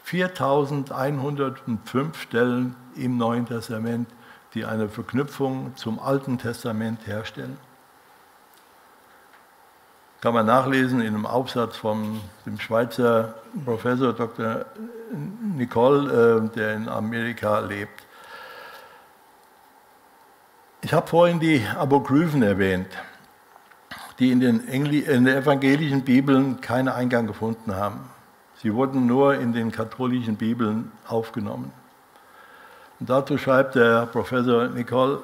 4105 0.08 2.22
Stellen 2.22 2.76
im 2.96 3.18
Neuen 3.18 3.46
Testament, 3.46 4.08
die 4.54 4.64
eine 4.64 4.88
Verknüpfung 4.88 5.76
zum 5.76 6.00
Alten 6.00 6.38
Testament 6.38 7.06
herstellen. 7.06 7.58
Kann 10.22 10.34
man 10.34 10.46
nachlesen 10.46 11.02
in 11.02 11.08
einem 11.08 11.26
Aufsatz 11.26 11.76
von 11.76 12.22
dem 12.46 12.58
Schweizer 12.58 13.34
Professor 13.66 14.14
Dr. 14.14 14.64
Nicole, 15.58 16.10
äh, 16.10 16.40
der 16.56 16.76
in 16.76 16.88
Amerika 16.88 17.60
lebt. 17.60 18.08
Ich 20.84 20.94
habe 20.94 21.06
vorhin 21.06 21.42
die 21.42 21.62
Apokryphen 21.78 22.44
erwähnt, 22.44 22.88
die 24.20 24.32
in 24.32 24.40
den, 24.40 24.70
Engli 24.70 25.00
in 25.00 25.26
den 25.26 25.36
evangelischen 25.36 26.06
Bibeln 26.06 26.62
keinen 26.62 26.88
Eingang 26.88 27.28
gefunden 27.28 27.76
haben. 27.76 28.10
Sie 28.62 28.74
wurden 28.74 29.06
nur 29.06 29.36
in 29.36 29.54
den 29.54 29.72
katholischen 29.72 30.36
Bibeln 30.36 30.92
aufgenommen. 31.08 31.72
Und 33.00 33.10
dazu 33.10 33.38
schreibt 33.38 33.76
der 33.76 34.08
Professor 34.08 34.68
Nicole, 34.68 35.22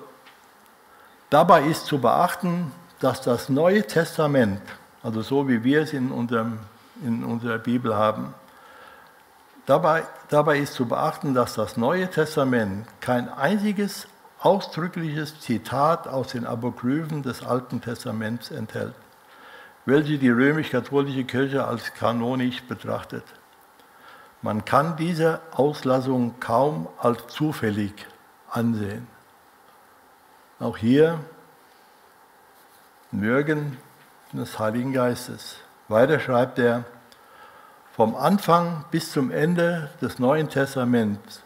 dabei 1.30 1.64
ist 1.64 1.86
zu 1.86 2.00
beachten, 2.00 2.72
dass 3.00 3.22
das 3.22 3.50
Neue 3.50 3.86
Testament 3.86 4.62
also 5.04 5.22
so 5.22 5.48
wie 5.48 5.64
wir 5.64 5.82
es 5.82 5.94
in, 5.94 6.12
unserem, 6.12 6.60
in 7.04 7.24
unserer 7.24 7.60
Bibel 7.60 7.94
haben. 7.94 8.34
Dabei, 9.66 10.04
dabei 10.30 10.60
ist 10.60 10.74
zu 10.74 10.88
beachten, 10.88 11.34
dass 11.34 11.56
das 11.56 11.78
Neue 11.78 12.10
Testament 12.10 12.88
kein 13.02 13.30
einziges 13.30 14.08
ausdrückliches 14.40 15.40
Zitat 15.40 16.08
aus 16.08 16.30
den 16.30 16.46
Apokryphen 16.46 17.22
des 17.24 17.46
Alten 17.46 17.80
Testaments 17.82 18.52
enthält, 18.52 18.94
welche 19.86 20.18
die 20.18 20.30
römisch-katholische 20.30 21.24
Kirche 21.26 21.66
als 21.66 21.94
kanonisch 21.94 22.64
betrachtet. 22.64 23.24
Man 24.42 24.66
kann 24.66 24.98
diese 24.98 25.42
Auslassung 25.52 26.40
kaum 26.40 26.88
als 26.98 27.28
zufällig 27.28 27.94
ansehen. 28.50 29.08
Auch 30.60 30.78
hier 30.78 31.20
mögen 33.12 33.78
des 34.32 34.58
Heiligen 34.60 34.94
Geistes. 34.94 35.58
Weiter 35.88 36.20
schreibt 36.20 36.60
er, 36.60 36.84
vom 37.96 38.16
Anfang 38.16 38.86
bis 38.90 39.12
zum 39.12 39.30
Ende 39.30 39.90
des 40.02 40.18
Neuen 40.18 40.50
Testaments 40.50 41.44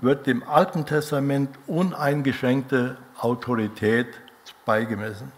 wird 0.00 0.26
dem 0.26 0.42
Alten 0.42 0.86
Testament 0.86 1.50
uneingeschränkte 1.66 2.96
Autorität 3.18 4.06
beigemessen. 4.64 5.30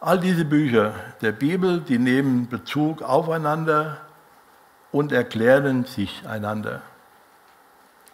All 0.00 0.20
diese 0.20 0.44
Bücher 0.44 0.94
der 1.22 1.32
Bibel, 1.32 1.80
die 1.80 1.98
nehmen 1.98 2.48
Bezug 2.48 3.02
aufeinander 3.02 3.98
und 4.92 5.10
erklären 5.10 5.84
sich 5.84 6.26
einander. 6.26 6.82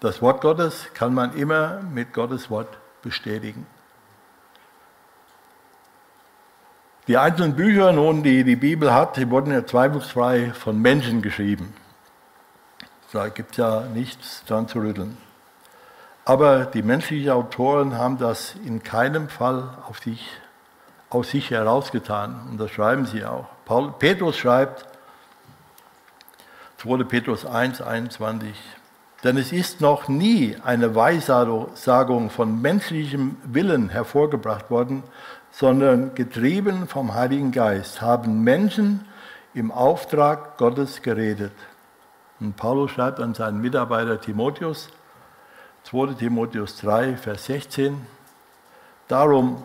Das 0.01 0.23
Wort 0.23 0.40
Gottes 0.40 0.88
kann 0.94 1.12
man 1.12 1.35
immer 1.37 1.81
mit 1.83 2.12
Gottes 2.12 2.51
Wort 2.51 2.79
bestätigen. 3.03 3.66
Die 7.07 7.18
einzelnen 7.18 7.55
Bücher, 7.55 7.92
nun, 7.92 8.23
die 8.23 8.44
die 8.44 8.57
Bibel 8.57 8.92
hat, 8.94 9.18
die 9.18 9.29
wurden 9.29 9.53
ja 9.53 9.66
zweifelsfrei 9.66 10.53
von 10.55 10.81
Menschen 10.81 11.20
geschrieben. 11.20 11.75
Da 13.12 13.29
gibt 13.29 13.53
es 13.53 13.57
ja 13.59 13.83
nichts 13.83 14.42
dran 14.47 14.68
zu 14.68 14.81
rütteln. 14.81 15.18
Aber 16.25 16.64
die 16.64 16.83
menschlichen 16.83 17.31
Autoren 17.31 17.99
haben 17.99 18.16
das 18.16 18.55
in 18.64 18.83
keinem 18.83 19.29
Fall 19.29 19.68
auf 19.87 19.99
sich, 19.99 20.27
aus 21.14 21.31
sich 21.31 21.50
herausgetan. 21.50 22.40
Und 22.50 22.59
das 22.59 22.70
schreiben 22.70 23.07
sie 23.07 23.24
auch. 23.24 23.46
Paul, 23.64 23.92
Petrus 23.98 24.37
schreibt, 24.37 24.85
2. 26.79 27.05
Petrus 27.05 27.46
1, 27.46 27.81
21, 27.81 28.55
denn 29.22 29.38
es 29.38 29.53
ist 29.53 29.81
noch 29.81 30.09
nie 30.09 30.57
eine 30.62 30.94
Weissagung 30.94 32.29
von 32.29 32.61
menschlichem 32.61 33.37
Willen 33.44 33.88
hervorgebracht 33.88 34.70
worden, 34.70 35.03
sondern 35.50 36.14
getrieben 36.14 36.88
vom 36.88 37.14
Heiligen 37.14 37.53
Geist 37.53 38.03
haben 38.03 38.42
Menschen 38.42 39.07
im 39.55 39.70
Auftrag 39.70 40.59
Gottes 40.59 41.00
geredet. 41.00 41.55
Und 42.40 42.57
Paulus 42.57 42.90
schreibt 42.90 43.20
an 43.20 43.33
seinen 43.33 43.62
Mitarbeiter 43.62 44.20
Timotheus, 44.20 44.90
2 45.85 46.14
Timotheus 46.14 46.77
3, 46.81 47.16
Vers 47.16 47.46
16, 47.46 48.05
darum, 49.09 49.62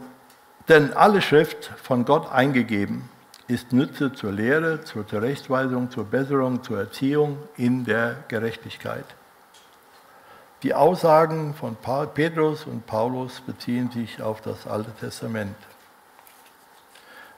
denn 0.70 0.94
alle 0.94 1.22
Schrift 1.22 1.72
von 1.82 2.06
Gott 2.06 2.32
eingegeben 2.32 3.10
ist 3.48 3.74
Nütze 3.74 4.14
zur 4.14 4.32
Lehre, 4.32 4.84
zur 4.84 5.08
Zurechtweisung, 5.08 5.90
zur 5.90 6.06
Besserung, 6.06 6.62
zur 6.62 6.78
Erziehung 6.78 7.40
in 7.58 7.84
der 7.84 8.24
Gerechtigkeit. 8.28 9.06
Die 10.62 10.76
Aussagen 10.76 11.56
von 11.56 11.76
Petrus 12.14 12.66
und 12.66 12.86
Paulus 12.86 13.42
beziehen 13.42 13.90
sich 13.90 14.22
auf 14.22 14.42
das 14.42 14.68
Alte 14.68 14.92
Testament. 14.92 15.56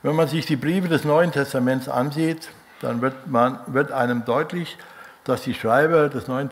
Wenn 0.04 0.16
man 0.16 0.28
sich 0.28 0.46
die 0.46 0.56
Briefe 0.58 0.90
des 0.90 1.06
Neuen 1.06 1.32
Testaments 1.32 1.88
ansieht, 1.88 2.50
dann 2.82 3.02
wird, 3.02 3.28
man, 3.28 3.60
wird 3.68 3.92
einem 3.92 4.26
deutlich, 4.26 4.78
dass 5.24 5.44
die 5.44 5.54
Schreiber 5.54 6.10
des 6.10 6.28
Neuen 6.28 6.50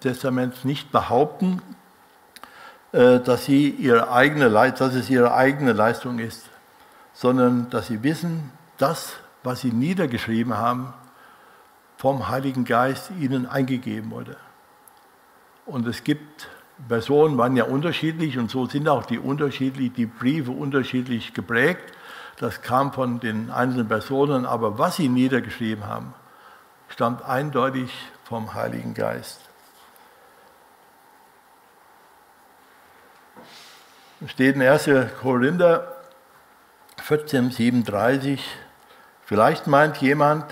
Testaments 0.00 0.64
nicht 0.64 0.92
behaupten, 0.92 1.60
dass, 2.92 3.46
sie 3.46 3.70
ihre 3.70 4.12
eigene, 4.12 4.50
dass 4.50 4.94
es 4.94 5.08
ihre 5.08 5.34
eigene 5.34 5.72
Leistung 5.72 6.18
ist, 6.18 6.48
sondern 7.14 7.70
dass 7.70 7.88
sie 7.88 8.02
wissen, 8.02 8.50
das, 8.78 9.14
was 9.42 9.60
sie 9.60 9.72
niedergeschrieben 9.72 10.56
haben, 10.56 10.92
vom 11.96 12.28
Heiligen 12.28 12.64
Geist 12.64 13.10
ihnen 13.18 13.46
eingegeben 13.46 14.10
wurde. 14.10 14.36
Und 15.66 15.86
es 15.86 16.04
gibt 16.04 16.48
Personen, 16.88 17.38
waren 17.38 17.56
ja 17.56 17.64
unterschiedlich 17.64 18.38
und 18.38 18.50
so 18.50 18.66
sind 18.66 18.88
auch 18.88 19.06
die, 19.06 19.18
unterschiedlich, 19.18 19.92
die 19.92 20.06
Briefe 20.06 20.50
unterschiedlich 20.50 21.32
geprägt. 21.32 21.92
Das 22.38 22.62
kam 22.62 22.92
von 22.92 23.20
den 23.20 23.50
einzelnen 23.50 23.88
Personen, 23.88 24.46
aber 24.46 24.78
was 24.78 24.96
sie 24.96 25.08
niedergeschrieben 25.08 25.86
haben, 25.86 26.14
stammt 26.88 27.24
eindeutig 27.24 27.92
vom 28.24 28.54
Heiligen 28.54 28.94
Geist. 28.94 29.51
Steht 34.26 34.56
in 34.56 34.62
1. 34.62 34.88
Korinther 35.20 35.96
14, 37.00 37.50
37, 37.50 38.44
vielleicht 39.24 39.66
meint 39.66 39.96
jemand, 39.98 40.44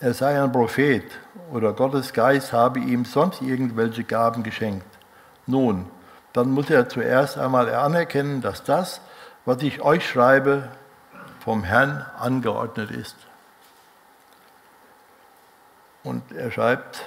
er 0.00 0.14
sei 0.14 0.42
ein 0.42 0.50
Prophet 0.50 1.04
oder 1.52 1.72
Gottes 1.72 2.12
Geist 2.12 2.52
habe 2.52 2.80
ihm 2.80 3.04
sonst 3.04 3.40
irgendwelche 3.40 4.02
Gaben 4.02 4.42
geschenkt. 4.42 4.86
Nun, 5.46 5.86
dann 6.32 6.50
muss 6.50 6.70
er 6.70 6.88
zuerst 6.88 7.38
einmal 7.38 7.72
anerkennen, 7.72 8.40
dass 8.40 8.64
das, 8.64 9.00
was 9.44 9.62
ich 9.62 9.80
euch 9.82 10.08
schreibe, 10.08 10.68
vom 11.44 11.62
Herrn 11.62 12.04
angeordnet 12.18 12.90
ist. 12.90 13.16
Und 16.02 16.32
er 16.32 16.50
schreibt 16.50 17.02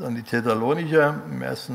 an 0.00 0.14
die 0.14 0.22
Thessalonicher 0.22 1.20
im 1.28 1.42
1. 1.42 1.70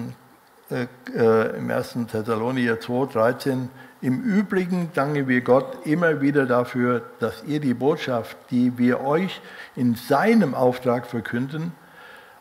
Äh, 0.71 0.87
äh, 1.13 1.57
im 1.57 1.69
1. 1.69 1.97
Thessalonicher 2.09 2.79
2, 2.79 3.11
13, 3.11 3.69
im 4.01 4.21
Übrigen 4.21 4.89
danken 4.93 5.27
wir 5.27 5.41
Gott 5.41 5.85
immer 5.85 6.21
wieder 6.21 6.45
dafür, 6.45 7.01
dass 7.19 7.43
ihr 7.43 7.59
die 7.59 7.73
Botschaft, 7.73 8.37
die 8.51 8.77
wir 8.77 9.01
euch 9.01 9.41
in 9.75 9.95
seinem 9.95 10.55
Auftrag 10.55 11.07
verkünden, 11.07 11.73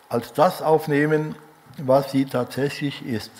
als 0.09 0.33
das 0.33 0.63
aufnehmen, 0.63 1.35
was 1.77 2.13
sie 2.13 2.25
tatsächlich 2.25 3.05
ist, 3.05 3.33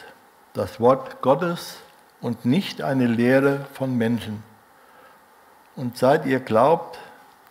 das 0.55 0.81
Wort 0.81 1.23
Gottes 1.23 1.77
und 2.21 2.45
nicht 2.45 2.83
eine 2.83 3.07
Lehre 3.07 3.67
von 3.75 3.97
Menschen. 3.97 4.43
Und 5.77 5.97
seit 5.99 6.27
ihr 6.27 6.41
glaubt, 6.41 6.99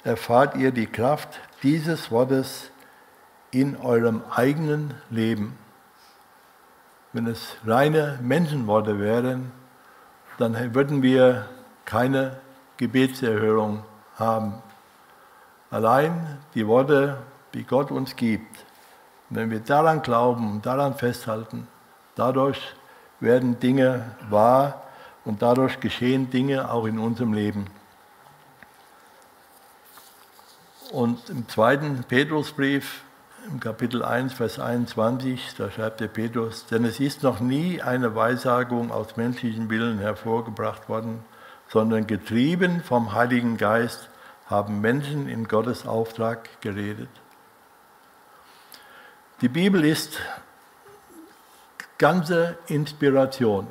erfahrt 0.04 0.58
ihr 0.58 0.71
die 0.71 0.88
Kraft 0.88 1.39
dieses 1.63 2.12
Wortes 2.12 2.69
in 3.52 3.78
eurem 3.78 4.23
eigenen 4.30 4.93
Leben. 5.10 5.58
Wenn 7.12 7.28
es 7.28 7.56
reine 7.65 8.19
Menschenworte 8.22 9.00
wären, 9.00 9.52
dann 10.38 10.76
würden 10.76 11.02
wir 11.02 11.50
keine 11.86 12.39
Gebetserhörung 12.78 13.84
haben. 14.15 14.62
Allein 15.72 16.38
die 16.54 16.67
Worte, 16.67 17.17
die 17.54 17.63
Gott 17.63 17.91
uns 17.91 18.15
gibt, 18.15 18.65
wenn 19.30 19.50
wir 19.52 19.60
daran 19.60 20.02
glauben, 20.02 20.62
daran 20.62 20.95
festhalten, 20.95 21.67
dadurch 22.15 22.76
werden 23.19 23.60
Dinge 23.60 24.15
wahr 24.30 24.82
Und 25.26 25.41
dadurch 25.41 25.80
geschehen 25.80 26.30
Dinge 26.32 26.72
auch 26.72 26.86
in 26.86 26.98
unserem 26.98 27.34
Leben. 27.34 27.65
Und 30.91 31.30
im 31.30 31.48
zweiten 31.48 32.04
Petrusbrief, 32.04 33.04
im 33.47 33.60
Kapitel 33.60 34.04
1, 34.04 34.34
Vers 34.34 34.60
21, 34.60 35.56
da 35.58 35.71
schreibt 35.71 35.99
der 35.99 36.08
Petrus, 36.08 36.65
denn 36.65 36.86
es 36.86 36.99
ist 36.99 37.23
noch 37.23 37.39
nie 37.39 37.82
eine 37.82 38.15
Weissagung 38.15 38.91
aus 38.91 39.17
menschlichen 39.17 39.69
Willen 39.69 39.99
hervorgebracht 39.99 40.89
worden, 40.89 41.23
sondern 41.67 42.08
getrieben 42.08 42.82
vom 42.84 43.13
Heiligen 43.13 43.58
Geist 43.58 44.10
haben 44.47 44.82
Menschen 44.82 45.28
in 45.28 45.47
Gottes 45.47 45.86
Auftrag 45.86 46.62
geredet. 46.62 47.10
Die 49.41 49.49
Bibel 49.49 49.86
ist 49.86 50.19
ganze 51.97 52.58
Inspiration. 52.67 53.67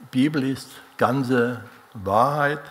Die 0.00 0.22
Bibel 0.22 0.48
ist 0.48 0.68
ganze 0.98 1.64
Wahrheit 1.94 2.62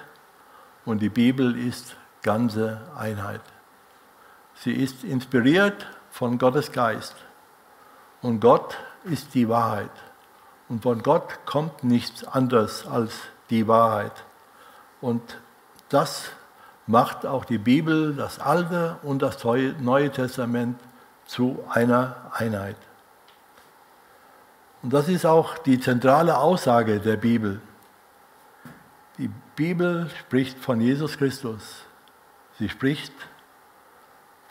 und 0.86 1.02
die 1.02 1.10
Bibel 1.10 1.58
ist 1.58 1.96
ganze 2.22 2.82
Einheit. 2.96 3.42
Sie 4.64 4.74
ist 4.74 5.04
inspiriert 5.04 5.88
von 6.12 6.38
Gottes 6.38 6.72
Geist 6.72 7.16
und 8.22 8.42
Gott 8.42 8.78
ist 9.04 9.34
die 9.34 9.50
Wahrheit. 9.50 9.90
Und 10.70 10.84
von 10.84 11.02
Gott 11.02 11.40
kommt 11.48 11.84
nichts 11.84 12.24
anderes 12.24 12.86
als 12.86 13.16
die 13.50 13.68
Wahrheit. 13.68 14.24
Und 15.02 15.40
das 15.90 16.30
macht 16.86 17.26
auch 17.26 17.44
die 17.44 17.58
Bibel, 17.58 18.14
das 18.14 18.38
Alte 18.40 18.98
und 19.02 19.24
das 19.24 19.44
Neue 19.44 20.12
Testament 20.12 20.80
zu 21.26 21.64
einer 21.70 22.32
Einheit. 22.32 22.78
Und 24.84 24.94
das 24.94 25.10
ist 25.10 25.26
auch 25.26 25.58
die 25.58 25.80
zentrale 25.80 26.38
Aussage 26.38 27.00
der 27.00 27.18
Bibel. 27.18 27.60
Die 29.18 29.32
Bibel 29.56 30.08
spricht 30.20 30.60
von 30.60 30.82
Jesus 30.82 31.18
Christus. 31.18 31.84
Sie 32.60 32.70
spricht 32.70 33.14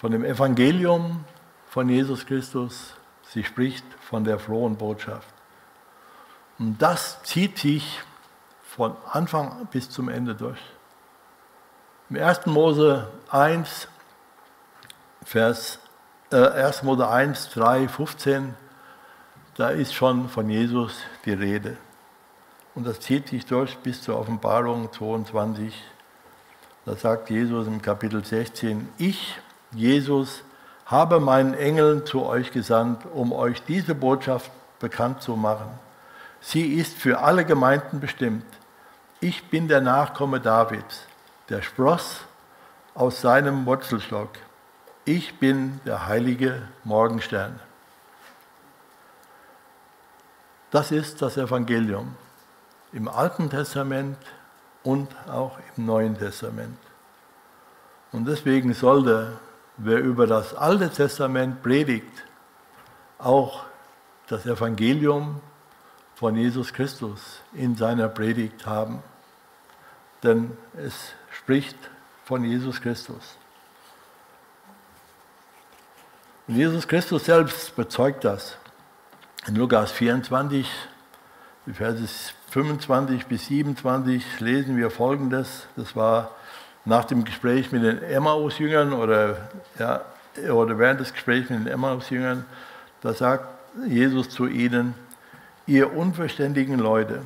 von 0.00 0.12
dem 0.12 0.24
Evangelium 0.24 1.26
von 1.68 1.90
Jesus 1.90 2.24
Christus. 2.24 2.94
Sie 3.28 3.44
spricht 3.44 3.84
von 4.00 4.24
der 4.24 4.38
frohen 4.38 4.76
Botschaft. 4.76 5.28
Und 6.58 6.80
das 6.80 7.22
zieht 7.22 7.58
sich 7.58 8.00
von 8.62 8.96
Anfang 9.12 9.68
bis 9.70 9.90
zum 9.90 10.08
Ende 10.08 10.34
durch. 10.34 10.58
Im 12.08 12.16
1. 12.16 12.46
Mose 12.46 13.08
1, 13.30 13.88
Vers, 15.22 15.78
äh, 16.32 16.48
1. 16.48 16.82
Mose 16.82 17.06
1, 17.06 17.50
3, 17.50 17.86
15, 17.86 18.54
da 19.56 19.68
ist 19.68 19.92
schon 19.92 20.30
von 20.30 20.48
Jesus 20.48 20.94
die 21.26 21.34
Rede. 21.34 21.76
Und 22.74 22.86
das 22.86 23.00
zieht 23.00 23.28
sich 23.28 23.44
durch 23.44 23.76
bis 23.78 24.02
zur 24.02 24.18
Offenbarung 24.18 24.90
22, 24.90 25.74
da 26.86 26.96
sagt 26.96 27.28
Jesus 27.28 27.66
im 27.66 27.82
Kapitel 27.82 28.24
16, 28.24 28.88
ich, 28.96 29.38
Jesus, 29.72 30.42
habe 30.86 31.20
meinen 31.20 31.54
Engeln 31.54 32.04
zu 32.04 32.24
euch 32.24 32.50
gesandt, 32.50 33.04
um 33.14 33.32
euch 33.32 33.62
diese 33.62 33.94
Botschaft 33.94 34.50
bekannt 34.80 35.22
zu 35.22 35.36
machen. 35.36 35.78
Sie 36.40 36.74
ist 36.74 36.96
für 36.96 37.20
alle 37.20 37.44
Gemeinden 37.44 38.00
bestimmt. 38.00 38.46
Ich 39.20 39.50
bin 39.50 39.68
der 39.68 39.80
Nachkomme 39.80 40.40
Davids, 40.40 41.06
der 41.48 41.62
Spross 41.62 42.22
aus 42.94 43.20
seinem 43.20 43.66
Wurzelstock. 43.66 44.30
Ich 45.04 45.38
bin 45.38 45.80
der 45.84 46.06
heilige 46.06 46.62
Morgenstern. 46.84 47.60
Das 50.70 50.92
ist 50.92 51.20
das 51.20 51.36
Evangelium 51.36 52.14
im 52.92 53.08
Alten 53.08 53.50
Testament 53.50 54.16
und 54.82 55.08
auch 55.28 55.58
im 55.76 55.86
Neuen 55.86 56.18
Testament. 56.18 56.78
Und 58.12 58.26
deswegen 58.26 58.72
sollte, 58.72 59.38
wer 59.82 59.98
über 59.98 60.26
das 60.26 60.54
Alte 60.54 60.90
Testament 60.90 61.62
predigt, 61.62 62.24
auch 63.18 63.64
das 64.28 64.46
Evangelium 64.46 65.40
von 66.14 66.36
Jesus 66.36 66.72
Christus 66.72 67.40
in 67.54 67.76
seiner 67.76 68.08
Predigt 68.08 68.66
haben. 68.66 69.02
Denn 70.22 70.56
es 70.76 71.12
spricht 71.30 71.76
von 72.24 72.44
Jesus 72.44 72.80
Christus. 72.80 73.36
Und 76.46 76.56
Jesus 76.56 76.86
Christus 76.86 77.24
selbst 77.24 77.74
bezeugt 77.74 78.24
das. 78.24 78.58
In 79.46 79.56
Lukas 79.56 79.92
24, 79.92 80.68
die 81.64 81.72
Verse 81.72 82.06
25 82.50 83.26
bis 83.26 83.46
27 83.46 84.40
lesen 84.40 84.76
wir 84.76 84.90
Folgendes. 84.90 85.66
Das 85.76 85.96
war 85.96 86.32
nach 86.84 87.04
dem 87.04 87.24
Gespräch 87.24 87.72
mit 87.72 87.82
den 87.82 88.02
Emmaus-Jüngern 88.02 88.92
oder, 88.92 89.36
ja, 89.78 90.02
oder 90.50 90.78
während 90.78 91.00
des 91.00 91.12
Gesprächs 91.12 91.50
mit 91.50 91.60
den 91.60 91.66
Emmaus-Jüngern. 91.66 92.44
Da 93.02 93.12
sagt 93.12 93.46
Jesus 93.86 94.28
zu 94.30 94.46
ihnen, 94.46 94.94
ihr 95.66 95.94
unverständigen 95.94 96.78
Leute, 96.78 97.22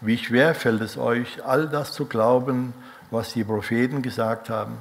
wie 0.00 0.18
schwer 0.18 0.54
fällt 0.54 0.82
es 0.82 0.98
euch, 0.98 1.44
all 1.44 1.68
das 1.68 1.92
zu 1.92 2.06
glauben, 2.06 2.74
was 3.10 3.32
die 3.32 3.44
Propheten 3.44 4.02
gesagt 4.02 4.50
haben. 4.50 4.78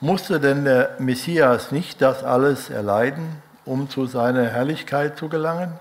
Musste 0.00 0.40
denn 0.40 0.64
der 0.64 0.96
Messias 0.98 1.72
nicht 1.72 2.02
das 2.02 2.24
alles 2.24 2.70
erleiden, 2.70 3.42
um 3.64 3.88
zu 3.88 4.06
seiner 4.06 4.46
Herrlichkeit 4.46 5.16
zu 5.16 5.28
gelangen? 5.28 5.72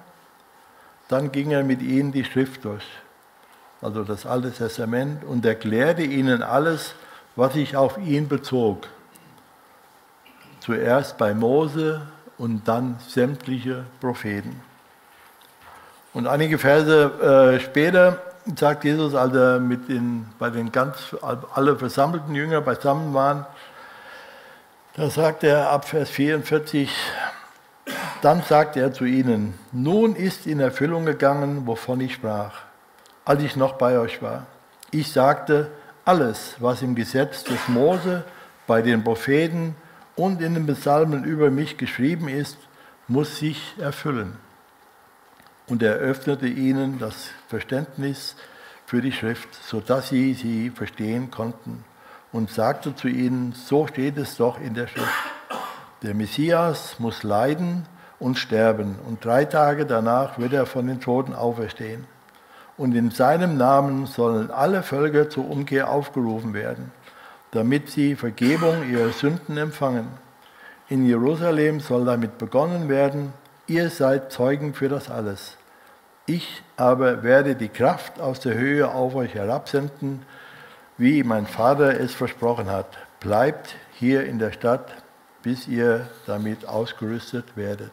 Dann 1.08 1.32
ging 1.32 1.52
er 1.52 1.63
mit 1.63 1.82
ihnen 1.82 2.12
die 2.12 2.24
Schrift 2.24 2.63
durch, 2.65 2.86
also 3.82 4.04
das 4.04 4.26
Alte 4.26 4.52
Testament, 4.52 5.24
und 5.24 5.45
erklärte 5.45 6.04
ihnen 6.04 6.43
alles, 6.43 6.95
was 7.35 7.53
sich 7.53 7.75
auf 7.75 7.97
ihn 7.97 8.27
bezog. 8.27 8.87
Zuerst 10.59 11.17
bei 11.17 11.33
Mose 11.33 12.01
und 12.37 12.67
dann 12.67 12.97
sämtliche 13.07 13.85
Propheten. 13.99 14.61
Und 16.13 16.27
einige 16.27 16.57
Verse 16.57 17.55
äh, 17.55 17.59
später 17.59 18.17
sagt 18.55 18.83
Jesus, 18.83 19.15
als 19.15 19.33
er 19.33 19.59
mit 19.59 19.87
den, 19.87 20.27
bei 20.39 20.49
den 20.49 20.71
ganz 20.71 21.15
alle 21.53 21.77
versammelten 21.77 22.35
Jüngern 22.35 22.63
beisammen 22.63 23.13
waren, 23.13 23.45
da 24.95 25.09
sagt 25.09 25.43
er 25.43 25.69
ab 25.69 25.87
Vers 25.87 26.09
44, 26.09 26.91
dann 28.21 28.43
sagte 28.43 28.81
er 28.81 28.91
zu 28.91 29.05
ihnen, 29.05 29.53
nun 29.71 30.15
ist 30.15 30.47
in 30.47 30.59
Erfüllung 30.59 31.05
gegangen, 31.05 31.65
wovon 31.65 32.01
ich 32.01 32.15
sprach, 32.15 32.53
als 33.23 33.41
ich 33.41 33.55
noch 33.55 33.73
bei 33.73 33.97
euch 33.97 34.21
war. 34.21 34.45
Ich 34.91 35.11
sagte, 35.11 35.71
alles, 36.05 36.55
was 36.59 36.81
im 36.81 36.95
Gesetz 36.95 37.43
des 37.43 37.67
Mose, 37.67 38.23
bei 38.67 38.81
den 38.81 39.03
Propheten 39.03 39.75
und 40.15 40.41
in 40.41 40.53
den 40.53 40.67
Psalmen 40.67 41.23
über 41.23 41.49
mich 41.49 41.77
geschrieben 41.77 42.27
ist, 42.27 42.57
muss 43.07 43.39
sich 43.39 43.75
erfüllen. 43.79 44.37
Und 45.67 45.83
er 45.83 45.95
öffnete 45.95 46.47
ihnen 46.47 46.99
das 46.99 47.29
Verständnis 47.47 48.35
für 48.85 49.01
die 49.01 49.11
Schrift, 49.11 49.53
sodass 49.63 50.09
sie 50.09 50.33
sie 50.33 50.69
verstehen 50.69 51.31
konnten 51.31 51.83
und 52.31 52.49
sagte 52.49 52.95
zu 52.95 53.07
ihnen, 53.07 53.53
so 53.53 53.87
steht 53.87 54.17
es 54.17 54.37
doch 54.37 54.59
in 54.59 54.73
der 54.73 54.87
Schrift. 54.87 55.07
Der 56.01 56.13
Messias 56.13 56.99
muss 56.99 57.23
leiden 57.23 57.85
und 58.19 58.37
sterben, 58.37 58.97
und 59.07 59.23
drei 59.23 59.45
Tage 59.45 59.85
danach 59.85 60.37
wird 60.37 60.53
er 60.53 60.65
von 60.65 60.87
den 60.87 60.99
Toten 60.99 61.33
auferstehen. 61.33 62.05
Und 62.81 62.95
in 62.95 63.11
seinem 63.11 63.57
Namen 63.57 64.07
sollen 64.07 64.49
alle 64.49 64.81
Völker 64.81 65.29
zur 65.29 65.47
Umkehr 65.47 65.91
aufgerufen 65.91 66.55
werden, 66.55 66.91
damit 67.51 67.91
sie 67.91 68.15
Vergebung 68.15 68.89
ihrer 68.89 69.11
Sünden 69.11 69.55
empfangen. 69.57 70.07
In 70.89 71.05
Jerusalem 71.05 71.79
soll 71.79 72.05
damit 72.05 72.39
begonnen 72.39 72.89
werden, 72.89 73.33
ihr 73.67 73.91
seid 73.91 74.31
Zeugen 74.31 74.73
für 74.73 74.89
das 74.89 75.11
alles. 75.11 75.57
Ich 76.25 76.63
aber 76.75 77.21
werde 77.21 77.53
die 77.53 77.69
Kraft 77.69 78.19
aus 78.19 78.39
der 78.39 78.55
Höhe 78.55 78.91
auf 78.91 79.13
euch 79.13 79.35
herabsenden, 79.35 80.25
wie 80.97 81.21
mein 81.21 81.45
Vater 81.45 81.99
es 81.99 82.15
versprochen 82.15 82.71
hat. 82.71 82.97
Bleibt 83.19 83.75
hier 83.93 84.25
in 84.25 84.39
der 84.39 84.53
Stadt, 84.53 84.91
bis 85.43 85.67
ihr 85.67 86.07
damit 86.25 86.67
ausgerüstet 86.67 87.45
werdet. 87.55 87.91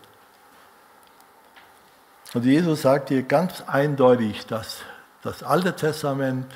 Und 2.35 2.45
Jesus 2.45 2.83
sagt 2.83 3.09
hier 3.09 3.23
ganz 3.23 3.63
eindeutig, 3.67 4.47
dass 4.47 4.83
das 5.23 5.43
Alte 5.43 5.75
Testament 5.75 6.47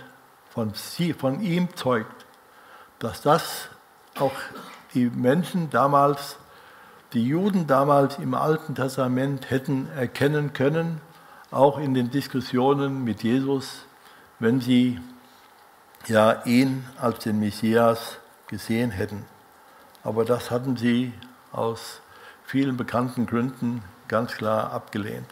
von, 0.50 0.74
sie, 0.74 1.14
von 1.14 1.40
ihm 1.40 1.74
zeugt, 1.76 2.26
dass 2.98 3.22
das 3.22 3.68
auch 4.18 4.32
die 4.92 5.08
Menschen 5.08 5.70
damals, 5.70 6.36
die 7.14 7.26
Juden 7.26 7.66
damals 7.66 8.18
im 8.18 8.34
Alten 8.34 8.74
Testament 8.74 9.50
hätten 9.50 9.88
erkennen 9.96 10.52
können, 10.52 11.00
auch 11.50 11.78
in 11.78 11.94
den 11.94 12.10
Diskussionen 12.10 13.02
mit 13.02 13.22
Jesus, 13.22 13.86
wenn 14.38 14.60
sie 14.60 15.00
ja 16.06 16.42
ihn 16.44 16.84
als 17.00 17.20
den 17.20 17.40
Messias 17.40 18.18
gesehen 18.46 18.90
hätten. 18.90 19.24
Aber 20.04 20.26
das 20.26 20.50
hatten 20.50 20.76
sie 20.76 21.14
aus 21.50 22.02
vielen 22.44 22.76
bekannten 22.76 23.26
Gründen 23.26 23.82
ganz 24.08 24.32
klar 24.32 24.72
abgelehnt. 24.72 25.28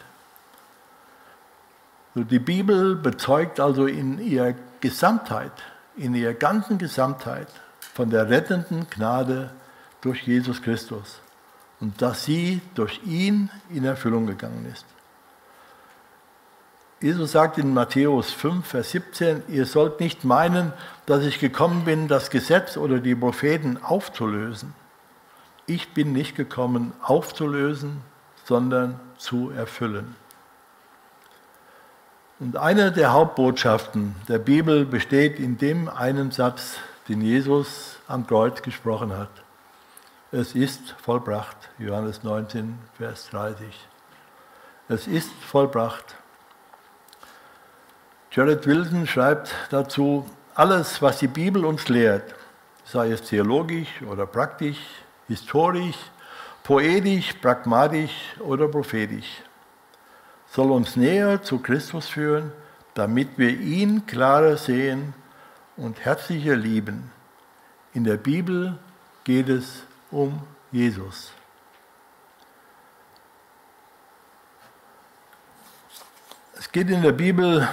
Die 2.13 2.39
Bibel 2.39 2.95
bezeugt 2.95 3.61
also 3.61 3.85
in 3.85 4.19
ihrer 4.19 4.53
Gesamtheit, 4.81 5.53
in 5.95 6.13
ihrer 6.13 6.33
ganzen 6.33 6.77
Gesamtheit 6.77 7.47
von 7.93 8.09
der 8.09 8.29
rettenden 8.29 8.89
Gnade 8.89 9.51
durch 10.01 10.23
Jesus 10.23 10.61
Christus 10.61 11.21
und 11.79 12.01
dass 12.01 12.25
sie 12.25 12.61
durch 12.75 12.99
ihn 13.05 13.49
in 13.69 13.85
Erfüllung 13.85 14.27
gegangen 14.27 14.65
ist. 14.71 14.85
Jesus 16.99 17.31
sagt 17.31 17.57
in 17.57 17.73
Matthäus 17.73 18.31
5, 18.31 18.67
Vers 18.67 18.91
17, 18.91 19.43
ihr 19.47 19.65
sollt 19.65 19.99
nicht 20.01 20.25
meinen, 20.25 20.73
dass 21.05 21.23
ich 21.23 21.39
gekommen 21.39 21.85
bin, 21.85 22.07
das 22.09 22.29
Gesetz 22.29 22.75
oder 22.77 22.99
die 22.99 23.15
Propheten 23.15 23.79
aufzulösen. 23.81 24.73
Ich 25.65 25.93
bin 25.93 26.11
nicht 26.11 26.35
gekommen, 26.35 26.93
aufzulösen, 27.01 28.01
sondern 28.43 28.99
zu 29.17 29.49
erfüllen. 29.49 30.15
Und 32.41 32.57
eine 32.57 32.91
der 32.91 33.13
Hauptbotschaften 33.13 34.15
der 34.27 34.39
Bibel 34.39 34.83
besteht 34.83 35.39
in 35.39 35.59
dem 35.59 35.87
einen 35.87 36.31
Satz, 36.31 36.77
den 37.07 37.21
Jesus 37.21 37.97
am 38.07 38.25
Kreuz 38.25 38.63
gesprochen 38.63 39.15
hat. 39.15 39.29
Es 40.31 40.55
ist 40.55 40.95
vollbracht, 41.03 41.55
Johannes 41.77 42.23
19, 42.23 42.79
Vers 42.97 43.29
30. 43.29 43.67
Es 44.89 45.05
ist 45.05 45.31
vollbracht. 45.33 46.15
Jared 48.31 48.65
Wilson 48.65 49.05
schreibt 49.05 49.53
dazu, 49.69 50.27
alles, 50.55 50.99
was 50.99 51.19
die 51.19 51.27
Bibel 51.27 51.63
uns 51.63 51.89
lehrt, 51.89 52.33
sei 52.85 53.11
es 53.11 53.21
theologisch 53.21 54.01
oder 54.09 54.25
praktisch, 54.25 54.79
historisch, 55.27 55.97
poetisch, 56.63 57.33
pragmatisch 57.33 58.33
oder 58.39 58.67
prophetisch, 58.67 59.43
soll 60.51 60.71
uns 60.71 60.97
näher 60.97 61.41
zu 61.41 61.59
Christus 61.59 62.07
führen, 62.07 62.51
damit 62.93 63.37
wir 63.37 63.49
ihn 63.57 64.05
klarer 64.05 64.57
sehen 64.57 65.13
und 65.77 66.03
herzlicher 66.03 66.57
lieben. 66.57 67.09
In 67.93 68.03
der 68.03 68.17
Bibel 68.17 68.77
geht 69.23 69.47
es 69.47 69.83
um 70.11 70.41
Jesus. 70.71 71.31
Es 76.57 76.69
geht 76.69 76.89
in 76.89 77.01
der 77.01 77.13
Bibel 77.13 77.67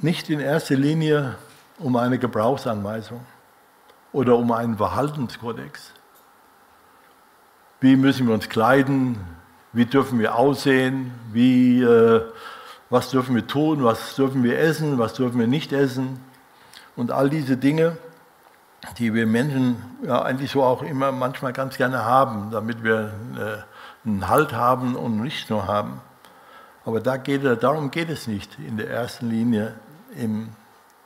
nicht 0.00 0.30
in 0.30 0.38
erster 0.38 0.76
Linie 0.76 1.36
um 1.78 1.96
eine 1.96 2.18
Gebrauchsanweisung 2.18 3.26
oder 4.12 4.36
um 4.36 4.52
einen 4.52 4.76
Verhaltenskodex. 4.76 5.92
Wie 7.80 7.96
müssen 7.96 8.28
wir 8.28 8.34
uns 8.34 8.48
kleiden? 8.48 9.18
Wie 9.72 9.86
dürfen 9.86 10.18
wir 10.18 10.34
aussehen? 10.34 11.12
Wie, 11.32 11.82
äh, 11.82 12.22
was 12.88 13.10
dürfen 13.10 13.36
wir 13.36 13.46
tun? 13.46 13.84
Was 13.84 14.16
dürfen 14.16 14.42
wir 14.42 14.58
essen? 14.58 14.98
Was 14.98 15.14
dürfen 15.14 15.38
wir 15.38 15.46
nicht 15.46 15.72
essen? 15.72 16.20
Und 16.96 17.12
all 17.12 17.30
diese 17.30 17.56
Dinge, 17.56 17.96
die 18.98 19.14
wir 19.14 19.26
Menschen 19.26 19.76
ja 20.02 20.22
eigentlich 20.22 20.50
so 20.50 20.64
auch 20.64 20.82
immer 20.82 21.12
manchmal 21.12 21.52
ganz 21.52 21.76
gerne 21.76 22.04
haben, 22.04 22.50
damit 22.50 22.82
wir 22.82 23.12
äh, 23.38 24.08
einen 24.08 24.28
Halt 24.28 24.52
haben 24.52 24.96
und 24.96 25.20
nicht 25.20 25.50
nur 25.50 25.68
haben. 25.68 26.00
Aber 26.84 27.00
da 27.00 27.16
geht, 27.16 27.44
darum 27.62 27.90
geht 27.90 28.08
es 28.08 28.26
nicht 28.26 28.58
in 28.58 28.76
der 28.76 28.90
ersten 28.90 29.28
Linie 29.28 29.74
im, 30.16 30.48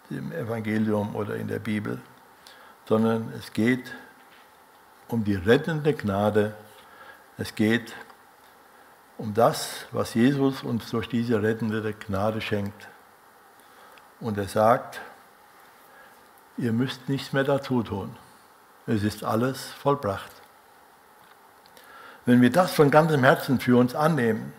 im 0.08 0.32
Evangelium 0.32 1.14
oder 1.14 1.34
in 1.34 1.48
der 1.48 1.58
Bibel, 1.58 2.00
sondern 2.88 3.32
es 3.38 3.52
geht 3.52 3.92
um 5.08 5.24
die 5.24 5.34
rettende 5.34 5.92
Gnade. 5.92 6.54
Es 7.36 7.54
geht 7.54 7.92
um 9.18 9.34
das, 9.34 9.86
was 9.92 10.14
Jesus 10.14 10.62
uns 10.62 10.90
durch 10.90 11.08
diese 11.08 11.42
rettende 11.42 11.92
Gnade 11.92 12.40
schenkt. 12.40 12.88
Und 14.20 14.38
er 14.38 14.48
sagt, 14.48 15.00
ihr 16.56 16.72
müsst 16.72 17.08
nichts 17.08 17.32
mehr 17.32 17.44
dazu 17.44 17.82
tun. 17.82 18.16
Es 18.86 19.02
ist 19.02 19.24
alles 19.24 19.70
vollbracht. 19.72 20.30
Wenn 22.26 22.40
wir 22.40 22.50
das 22.50 22.72
von 22.72 22.90
ganzem 22.90 23.22
Herzen 23.22 23.60
für 23.60 23.78
uns 23.78 23.94
annehmen, 23.94 24.52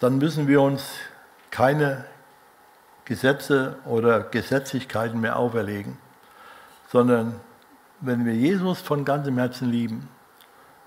dann 0.00 0.18
müssen 0.18 0.48
wir 0.48 0.60
uns 0.60 0.82
keine 1.50 2.04
Gesetze 3.04 3.78
oder 3.84 4.20
Gesetzlichkeiten 4.20 5.20
mehr 5.20 5.36
auferlegen, 5.36 5.96
sondern 6.90 7.40
wenn 8.00 8.24
wir 8.24 8.34
Jesus 8.34 8.80
von 8.80 9.04
ganzem 9.04 9.38
Herzen 9.38 9.70
lieben, 9.70 10.08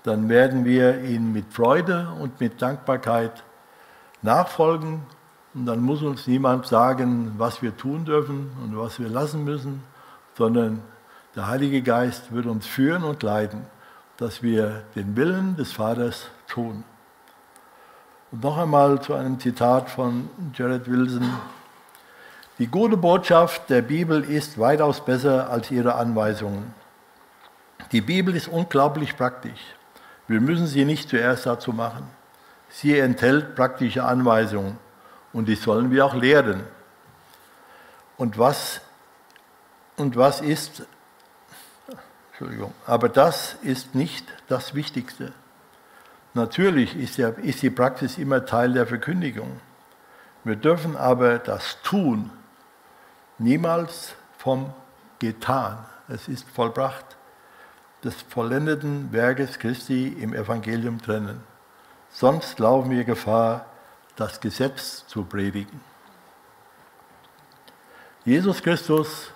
dann 0.02 0.28
werden 0.28 0.64
wir 0.64 1.02
ihn 1.02 1.32
mit 1.32 1.52
Freude 1.52 2.08
und 2.20 2.40
mit 2.40 2.60
Dankbarkeit 2.62 3.42
nachfolgen 4.22 5.02
und 5.54 5.66
dann 5.66 5.80
muss 5.80 6.02
uns 6.02 6.26
niemand 6.26 6.66
sagen, 6.66 7.34
was 7.36 7.60
wir 7.60 7.76
tun 7.76 8.04
dürfen 8.04 8.52
und 8.62 8.78
was 8.78 9.00
wir 9.00 9.08
lassen 9.08 9.44
müssen, 9.44 9.82
sondern 10.36 10.82
der 11.34 11.48
Heilige 11.48 11.82
Geist 11.82 12.32
wird 12.32 12.46
uns 12.46 12.66
führen 12.66 13.02
und 13.02 13.22
leiten, 13.22 13.66
dass 14.16 14.42
wir 14.42 14.82
den 14.94 15.16
Willen 15.16 15.56
des 15.56 15.72
Vaters 15.72 16.26
tun. 16.46 16.84
Und 18.30 18.44
noch 18.44 18.58
einmal 18.58 19.00
zu 19.00 19.14
einem 19.14 19.40
Zitat 19.40 19.90
von 19.90 20.30
Jared 20.54 20.88
Wilson. 20.88 21.28
Die 22.58 22.68
gute 22.68 22.96
Botschaft 22.96 23.68
der 23.70 23.82
Bibel 23.82 24.22
ist 24.22 24.58
weitaus 24.58 25.04
besser 25.04 25.50
als 25.50 25.70
ihre 25.70 25.96
Anweisungen. 25.96 26.74
Die 27.90 28.00
Bibel 28.00 28.36
ist 28.36 28.46
unglaublich 28.46 29.16
praktisch. 29.16 29.60
Wir 30.30 30.40
müssen 30.40 30.68
sie 30.68 30.84
nicht 30.84 31.08
zuerst 31.08 31.44
dazu 31.46 31.72
machen. 31.72 32.08
Sie 32.68 32.96
enthält 32.96 33.56
praktische 33.56 34.04
Anweisungen 34.04 34.78
und 35.32 35.48
die 35.48 35.56
sollen 35.56 35.90
wir 35.90 36.06
auch 36.06 36.14
lehren. 36.14 36.62
Und 38.16 38.38
was, 38.38 38.80
und 39.96 40.14
was 40.14 40.40
ist, 40.40 40.86
Entschuldigung, 42.30 42.72
aber 42.86 43.08
das 43.08 43.56
ist 43.62 43.96
nicht 43.96 44.24
das 44.46 44.72
Wichtigste. 44.72 45.32
Natürlich 46.34 46.96
ist, 46.96 47.18
der, 47.18 47.36
ist 47.38 47.62
die 47.62 47.70
Praxis 47.70 48.16
immer 48.16 48.46
Teil 48.46 48.72
der 48.72 48.86
Verkündigung. 48.86 49.60
Wir 50.44 50.54
dürfen 50.54 50.96
aber 50.96 51.40
das 51.40 51.82
Tun 51.82 52.30
niemals 53.38 54.14
vom 54.38 54.72
getan, 55.18 55.84
es 56.06 56.28
ist 56.28 56.48
vollbracht, 56.50 57.16
des 58.04 58.14
vollendeten 58.22 59.12
Werkes 59.12 59.58
Christi 59.58 60.08
im 60.08 60.34
Evangelium 60.34 61.00
trennen. 61.00 61.42
Sonst 62.10 62.58
laufen 62.58 62.90
wir 62.90 63.04
Gefahr, 63.04 63.66
das 64.16 64.40
Gesetz 64.40 65.06
zu 65.06 65.24
predigen. 65.24 65.80
Jesus 68.24 68.62
Christus 68.62 69.30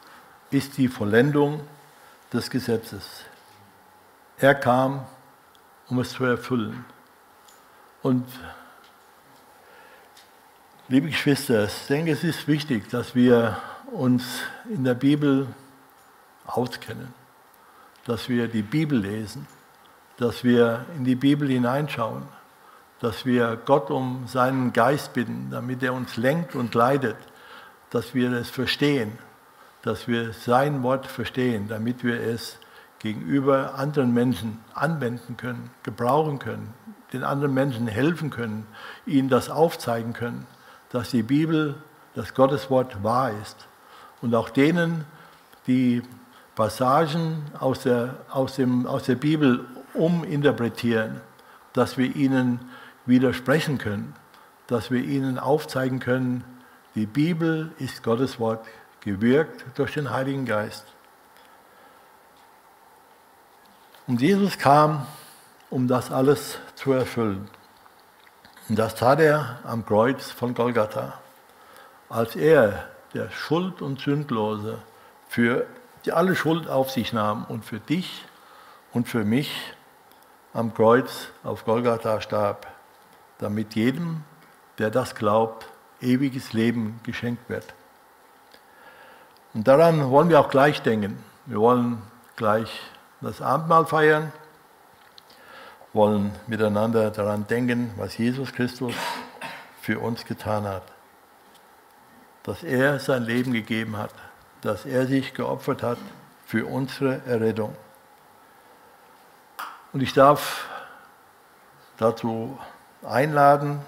ist 0.50 0.76
die 0.76 0.88
Vollendung 0.88 1.60
des 2.32 2.50
Gesetzes. 2.50 3.22
Er 4.38 4.54
kam, 4.54 5.06
um 5.88 6.00
es 6.00 6.10
zu 6.10 6.24
erfüllen. 6.24 6.84
Und 8.02 8.26
liebe 10.88 11.08
Geschwister, 11.08 11.64
ich 11.64 11.86
denke, 11.86 12.12
es 12.12 12.24
ist 12.24 12.46
wichtig, 12.46 12.90
dass 12.90 13.14
wir 13.14 13.58
uns 13.92 14.24
in 14.68 14.84
der 14.84 14.94
Bibel 14.94 15.46
auskennen, 16.46 17.14
dass 18.06 18.28
wir 18.28 18.48
die 18.48 18.62
Bibel 18.62 18.98
lesen, 18.98 19.46
dass 20.18 20.44
wir 20.44 20.84
in 20.96 21.04
die 21.04 21.14
Bibel 21.14 21.48
hineinschauen, 21.48 22.22
dass 23.00 23.26
wir 23.26 23.58
Gott 23.64 23.90
um 23.90 24.26
seinen 24.26 24.72
Geist 24.72 25.12
bitten, 25.12 25.48
damit 25.50 25.82
er 25.82 25.92
uns 25.92 26.16
lenkt 26.16 26.54
und 26.54 26.74
leitet, 26.74 27.16
dass 27.90 28.14
wir 28.14 28.32
es 28.32 28.50
verstehen, 28.50 29.18
dass 29.82 30.08
wir 30.08 30.32
sein 30.32 30.82
Wort 30.82 31.06
verstehen, 31.06 31.68
damit 31.68 32.04
wir 32.04 32.20
es 32.20 32.58
gegenüber 32.98 33.74
anderen 33.74 34.14
Menschen 34.14 34.58
anwenden 34.72 35.36
können, 35.36 35.70
gebrauchen 35.82 36.38
können, 36.38 36.72
den 37.12 37.22
anderen 37.22 37.52
Menschen 37.52 37.86
helfen 37.86 38.30
können, 38.30 38.66
ihnen 39.04 39.28
das 39.28 39.50
aufzeigen 39.50 40.14
können, 40.14 40.46
dass 40.90 41.10
die 41.10 41.22
Bibel, 41.22 41.74
das 42.14 42.32
Gotteswort 42.32 43.02
wahr 43.02 43.32
ist. 43.42 43.68
Und 44.22 44.34
auch 44.34 44.48
denen, 44.48 45.04
die 45.66 46.02
Passagen 46.54 47.44
aus 47.58 47.80
der, 47.80 48.14
aus 48.30 48.56
dem, 48.56 48.86
aus 48.86 49.04
der 49.04 49.16
Bibel 49.16 49.66
uminterpretieren, 49.94 51.20
dass 51.72 51.98
wir 51.98 52.14
ihnen 52.14 52.60
widersprechen 53.06 53.78
können, 53.78 54.14
dass 54.66 54.90
wir 54.90 55.02
ihnen 55.02 55.38
aufzeigen 55.38 55.98
können, 56.00 56.44
die 56.94 57.06
Bibel 57.06 57.72
ist 57.78 58.02
Gottes 58.02 58.38
Wort, 58.38 58.64
gewirkt 59.00 59.64
durch 59.76 59.94
den 59.94 60.10
Heiligen 60.10 60.46
Geist. 60.46 60.86
Und 64.06 64.20
Jesus 64.20 64.58
kam, 64.58 65.06
um 65.70 65.88
das 65.88 66.12
alles 66.12 66.58
zu 66.76 66.92
erfüllen. 66.92 67.48
Und 68.68 68.78
das 68.78 68.94
tat 68.94 69.20
er 69.20 69.58
am 69.64 69.84
Kreuz 69.84 70.30
von 70.30 70.54
Golgatha, 70.54 71.14
als 72.08 72.36
er, 72.36 72.88
der 73.12 73.30
Schuld 73.30 73.82
und 73.82 74.00
Sündlose, 74.00 74.78
für 75.28 75.66
die 76.04 76.12
alle 76.12 76.36
Schuld 76.36 76.68
auf 76.68 76.90
sich 76.90 77.12
nahm 77.12 77.44
und 77.48 77.64
für 77.64 77.80
dich 77.80 78.24
und 78.92 79.08
für 79.08 79.24
mich 79.24 79.50
am 80.52 80.74
Kreuz 80.74 81.28
auf 81.42 81.64
Golgatha 81.64 82.20
starb, 82.20 82.66
damit 83.38 83.74
jedem, 83.74 84.22
der 84.78 84.90
das 84.90 85.14
glaubt, 85.14 85.66
ewiges 86.00 86.52
Leben 86.52 87.00
geschenkt 87.02 87.48
wird. 87.48 87.74
Und 89.54 89.66
daran 89.66 90.10
wollen 90.10 90.28
wir 90.28 90.40
auch 90.40 90.50
gleich 90.50 90.82
denken. 90.82 91.22
Wir 91.46 91.58
wollen 91.58 92.02
gleich 92.36 92.80
das 93.20 93.40
Abendmahl 93.40 93.86
feiern, 93.86 94.32
wollen 95.92 96.32
miteinander 96.46 97.10
daran 97.10 97.46
denken, 97.46 97.92
was 97.96 98.18
Jesus 98.18 98.52
Christus 98.52 98.94
für 99.80 100.00
uns 100.00 100.24
getan 100.24 100.64
hat. 100.64 100.82
Dass 102.42 102.62
er 102.62 102.98
sein 102.98 103.22
Leben 103.22 103.52
gegeben 103.52 103.96
hat, 103.96 104.12
dass 104.64 104.86
er 104.86 105.06
sich 105.06 105.34
geopfert 105.34 105.82
hat 105.82 105.98
für 106.46 106.66
unsere 106.66 107.20
Errettung. 107.26 107.76
Und 109.92 110.00
ich 110.02 110.14
darf 110.14 110.66
dazu 111.98 112.58
einladen, 113.02 113.80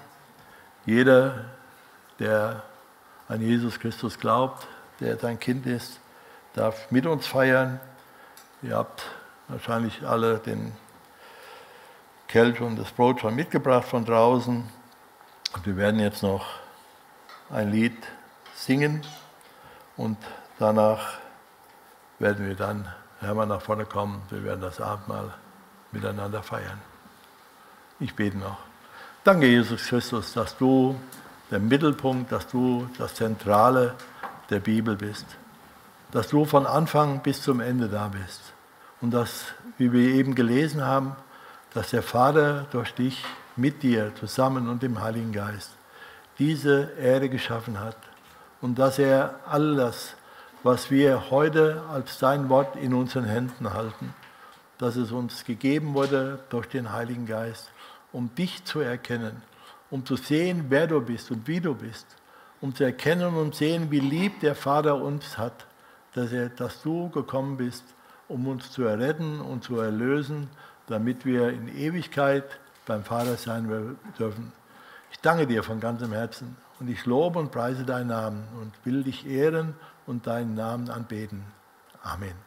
jeder, 0.85 1.45
der 2.19 2.63
an 3.27 3.41
Jesus 3.41 3.79
Christus 3.79 4.19
glaubt, 4.19 4.67
der 4.99 5.17
sein 5.17 5.39
Kind 5.39 5.65
ist, 5.65 5.99
darf 6.53 6.91
mit 6.91 7.07
uns 7.07 7.25
feiern. 7.25 7.79
Ihr 8.61 8.77
habt 8.77 9.03
wahrscheinlich 9.47 10.07
alle 10.07 10.37
den 10.37 10.73
Kelch 12.27 12.61
und 12.61 12.77
das 12.77 12.91
Brot 12.91 13.21
schon 13.21 13.35
mitgebracht 13.35 13.87
von 13.87 14.05
draußen. 14.05 14.63
Und 15.55 15.65
wir 15.65 15.75
werden 15.75 15.99
jetzt 15.99 16.21
noch 16.21 16.45
ein 17.49 17.71
Lied 17.71 17.97
singen 18.53 19.05
und 19.95 20.17
danach 20.59 21.19
werden 22.19 22.47
wir 22.47 22.55
dann 22.55 22.87
Hermann 23.19 23.49
nach 23.49 23.61
vorne 23.61 23.85
kommen. 23.85 24.21
Wir 24.29 24.43
werden 24.43 24.61
das 24.61 24.79
Abendmahl 24.79 25.33
miteinander 25.91 26.43
feiern. 26.43 26.79
Ich 27.99 28.15
bete 28.15 28.37
noch. 28.37 28.59
Danke, 29.23 29.47
Jesus 29.47 29.87
Christus, 29.87 30.33
dass 30.33 30.57
du 30.57 30.95
der 31.51 31.59
Mittelpunkt, 31.59 32.31
dass 32.31 32.47
du 32.47 32.87
das 32.97 33.15
Zentrale 33.15 33.95
der 34.49 34.59
Bibel 34.59 34.95
bist. 34.95 35.25
Dass 36.11 36.27
du 36.27 36.45
von 36.45 36.65
Anfang 36.65 37.21
bis 37.21 37.41
zum 37.41 37.59
Ende 37.59 37.89
da 37.89 38.07
bist. 38.09 38.41
Und 39.01 39.11
dass, 39.11 39.45
wie 39.77 39.91
wir 39.91 40.13
eben 40.15 40.35
gelesen 40.35 40.83
haben, 40.83 41.15
dass 41.73 41.89
der 41.89 42.03
Vater 42.03 42.65
durch 42.71 42.93
dich 42.93 43.23
mit 43.55 43.83
dir 43.83 44.13
zusammen 44.15 44.69
und 44.69 44.83
dem 44.83 45.01
Heiligen 45.01 45.31
Geist 45.31 45.71
diese 46.39 46.91
Erde 46.99 47.29
geschaffen 47.29 47.79
hat. 47.79 47.97
Und 48.61 48.79
dass 48.79 48.99
er 48.99 49.39
all 49.47 49.75
das, 49.75 50.15
was 50.67 50.91
wir 50.91 51.31
heute 51.31 51.81
als 51.89 52.19
dein 52.19 52.49
Wort 52.49 52.75
in 52.75 52.93
unseren 52.93 53.23
Händen 53.23 53.73
halten, 53.73 54.13
dass 54.77 54.97
es 54.97 55.13
uns 55.13 55.45
gegeben 55.45 55.93
wurde 55.93 56.39
durch 56.49 56.67
den 56.67 56.91
Heiligen 56.91 57.25
Geist, 57.25 57.71
um 58.11 58.35
dich 58.35 58.65
zu 58.65 58.81
erkennen, 58.81 59.41
um 59.89 60.05
zu 60.05 60.17
sehen, 60.17 60.65
wer 60.67 60.87
du 60.87 60.99
bist 60.99 61.31
und 61.31 61.47
wie 61.47 61.61
du 61.61 61.73
bist, 61.73 62.05
um 62.59 62.75
zu 62.75 62.83
erkennen 62.83 63.35
und 63.35 63.55
sehen, 63.55 63.91
wie 63.91 64.01
lieb 64.01 64.41
der 64.41 64.55
Vater 64.55 65.01
uns 65.01 65.37
hat, 65.37 65.65
dass, 66.15 66.33
er, 66.33 66.49
dass 66.49 66.81
du 66.81 67.07
gekommen 67.11 67.55
bist, 67.55 67.85
um 68.27 68.45
uns 68.45 68.69
zu 68.69 68.83
erretten 68.83 69.39
und 69.39 69.63
zu 69.63 69.79
erlösen, 69.79 70.49
damit 70.87 71.25
wir 71.25 71.47
in 71.47 71.73
Ewigkeit 71.77 72.59
beim 72.85 73.05
Vater 73.05 73.37
sein 73.37 73.95
dürfen. 74.19 74.51
Ich 75.13 75.19
danke 75.21 75.47
dir 75.47 75.63
von 75.63 75.79
ganzem 75.79 76.11
Herzen 76.11 76.57
und 76.81 76.89
ich 76.89 77.05
lobe 77.05 77.39
und 77.39 77.53
preise 77.53 77.85
deinen 77.85 78.07
Namen 78.07 78.43
und 78.59 78.73
will 78.83 79.03
dich 79.03 79.25
ehren 79.25 79.73
und 80.07 80.25
deinen 80.25 80.55
Namen 80.55 80.89
anbeten. 80.89 81.45
Amen. 82.01 82.46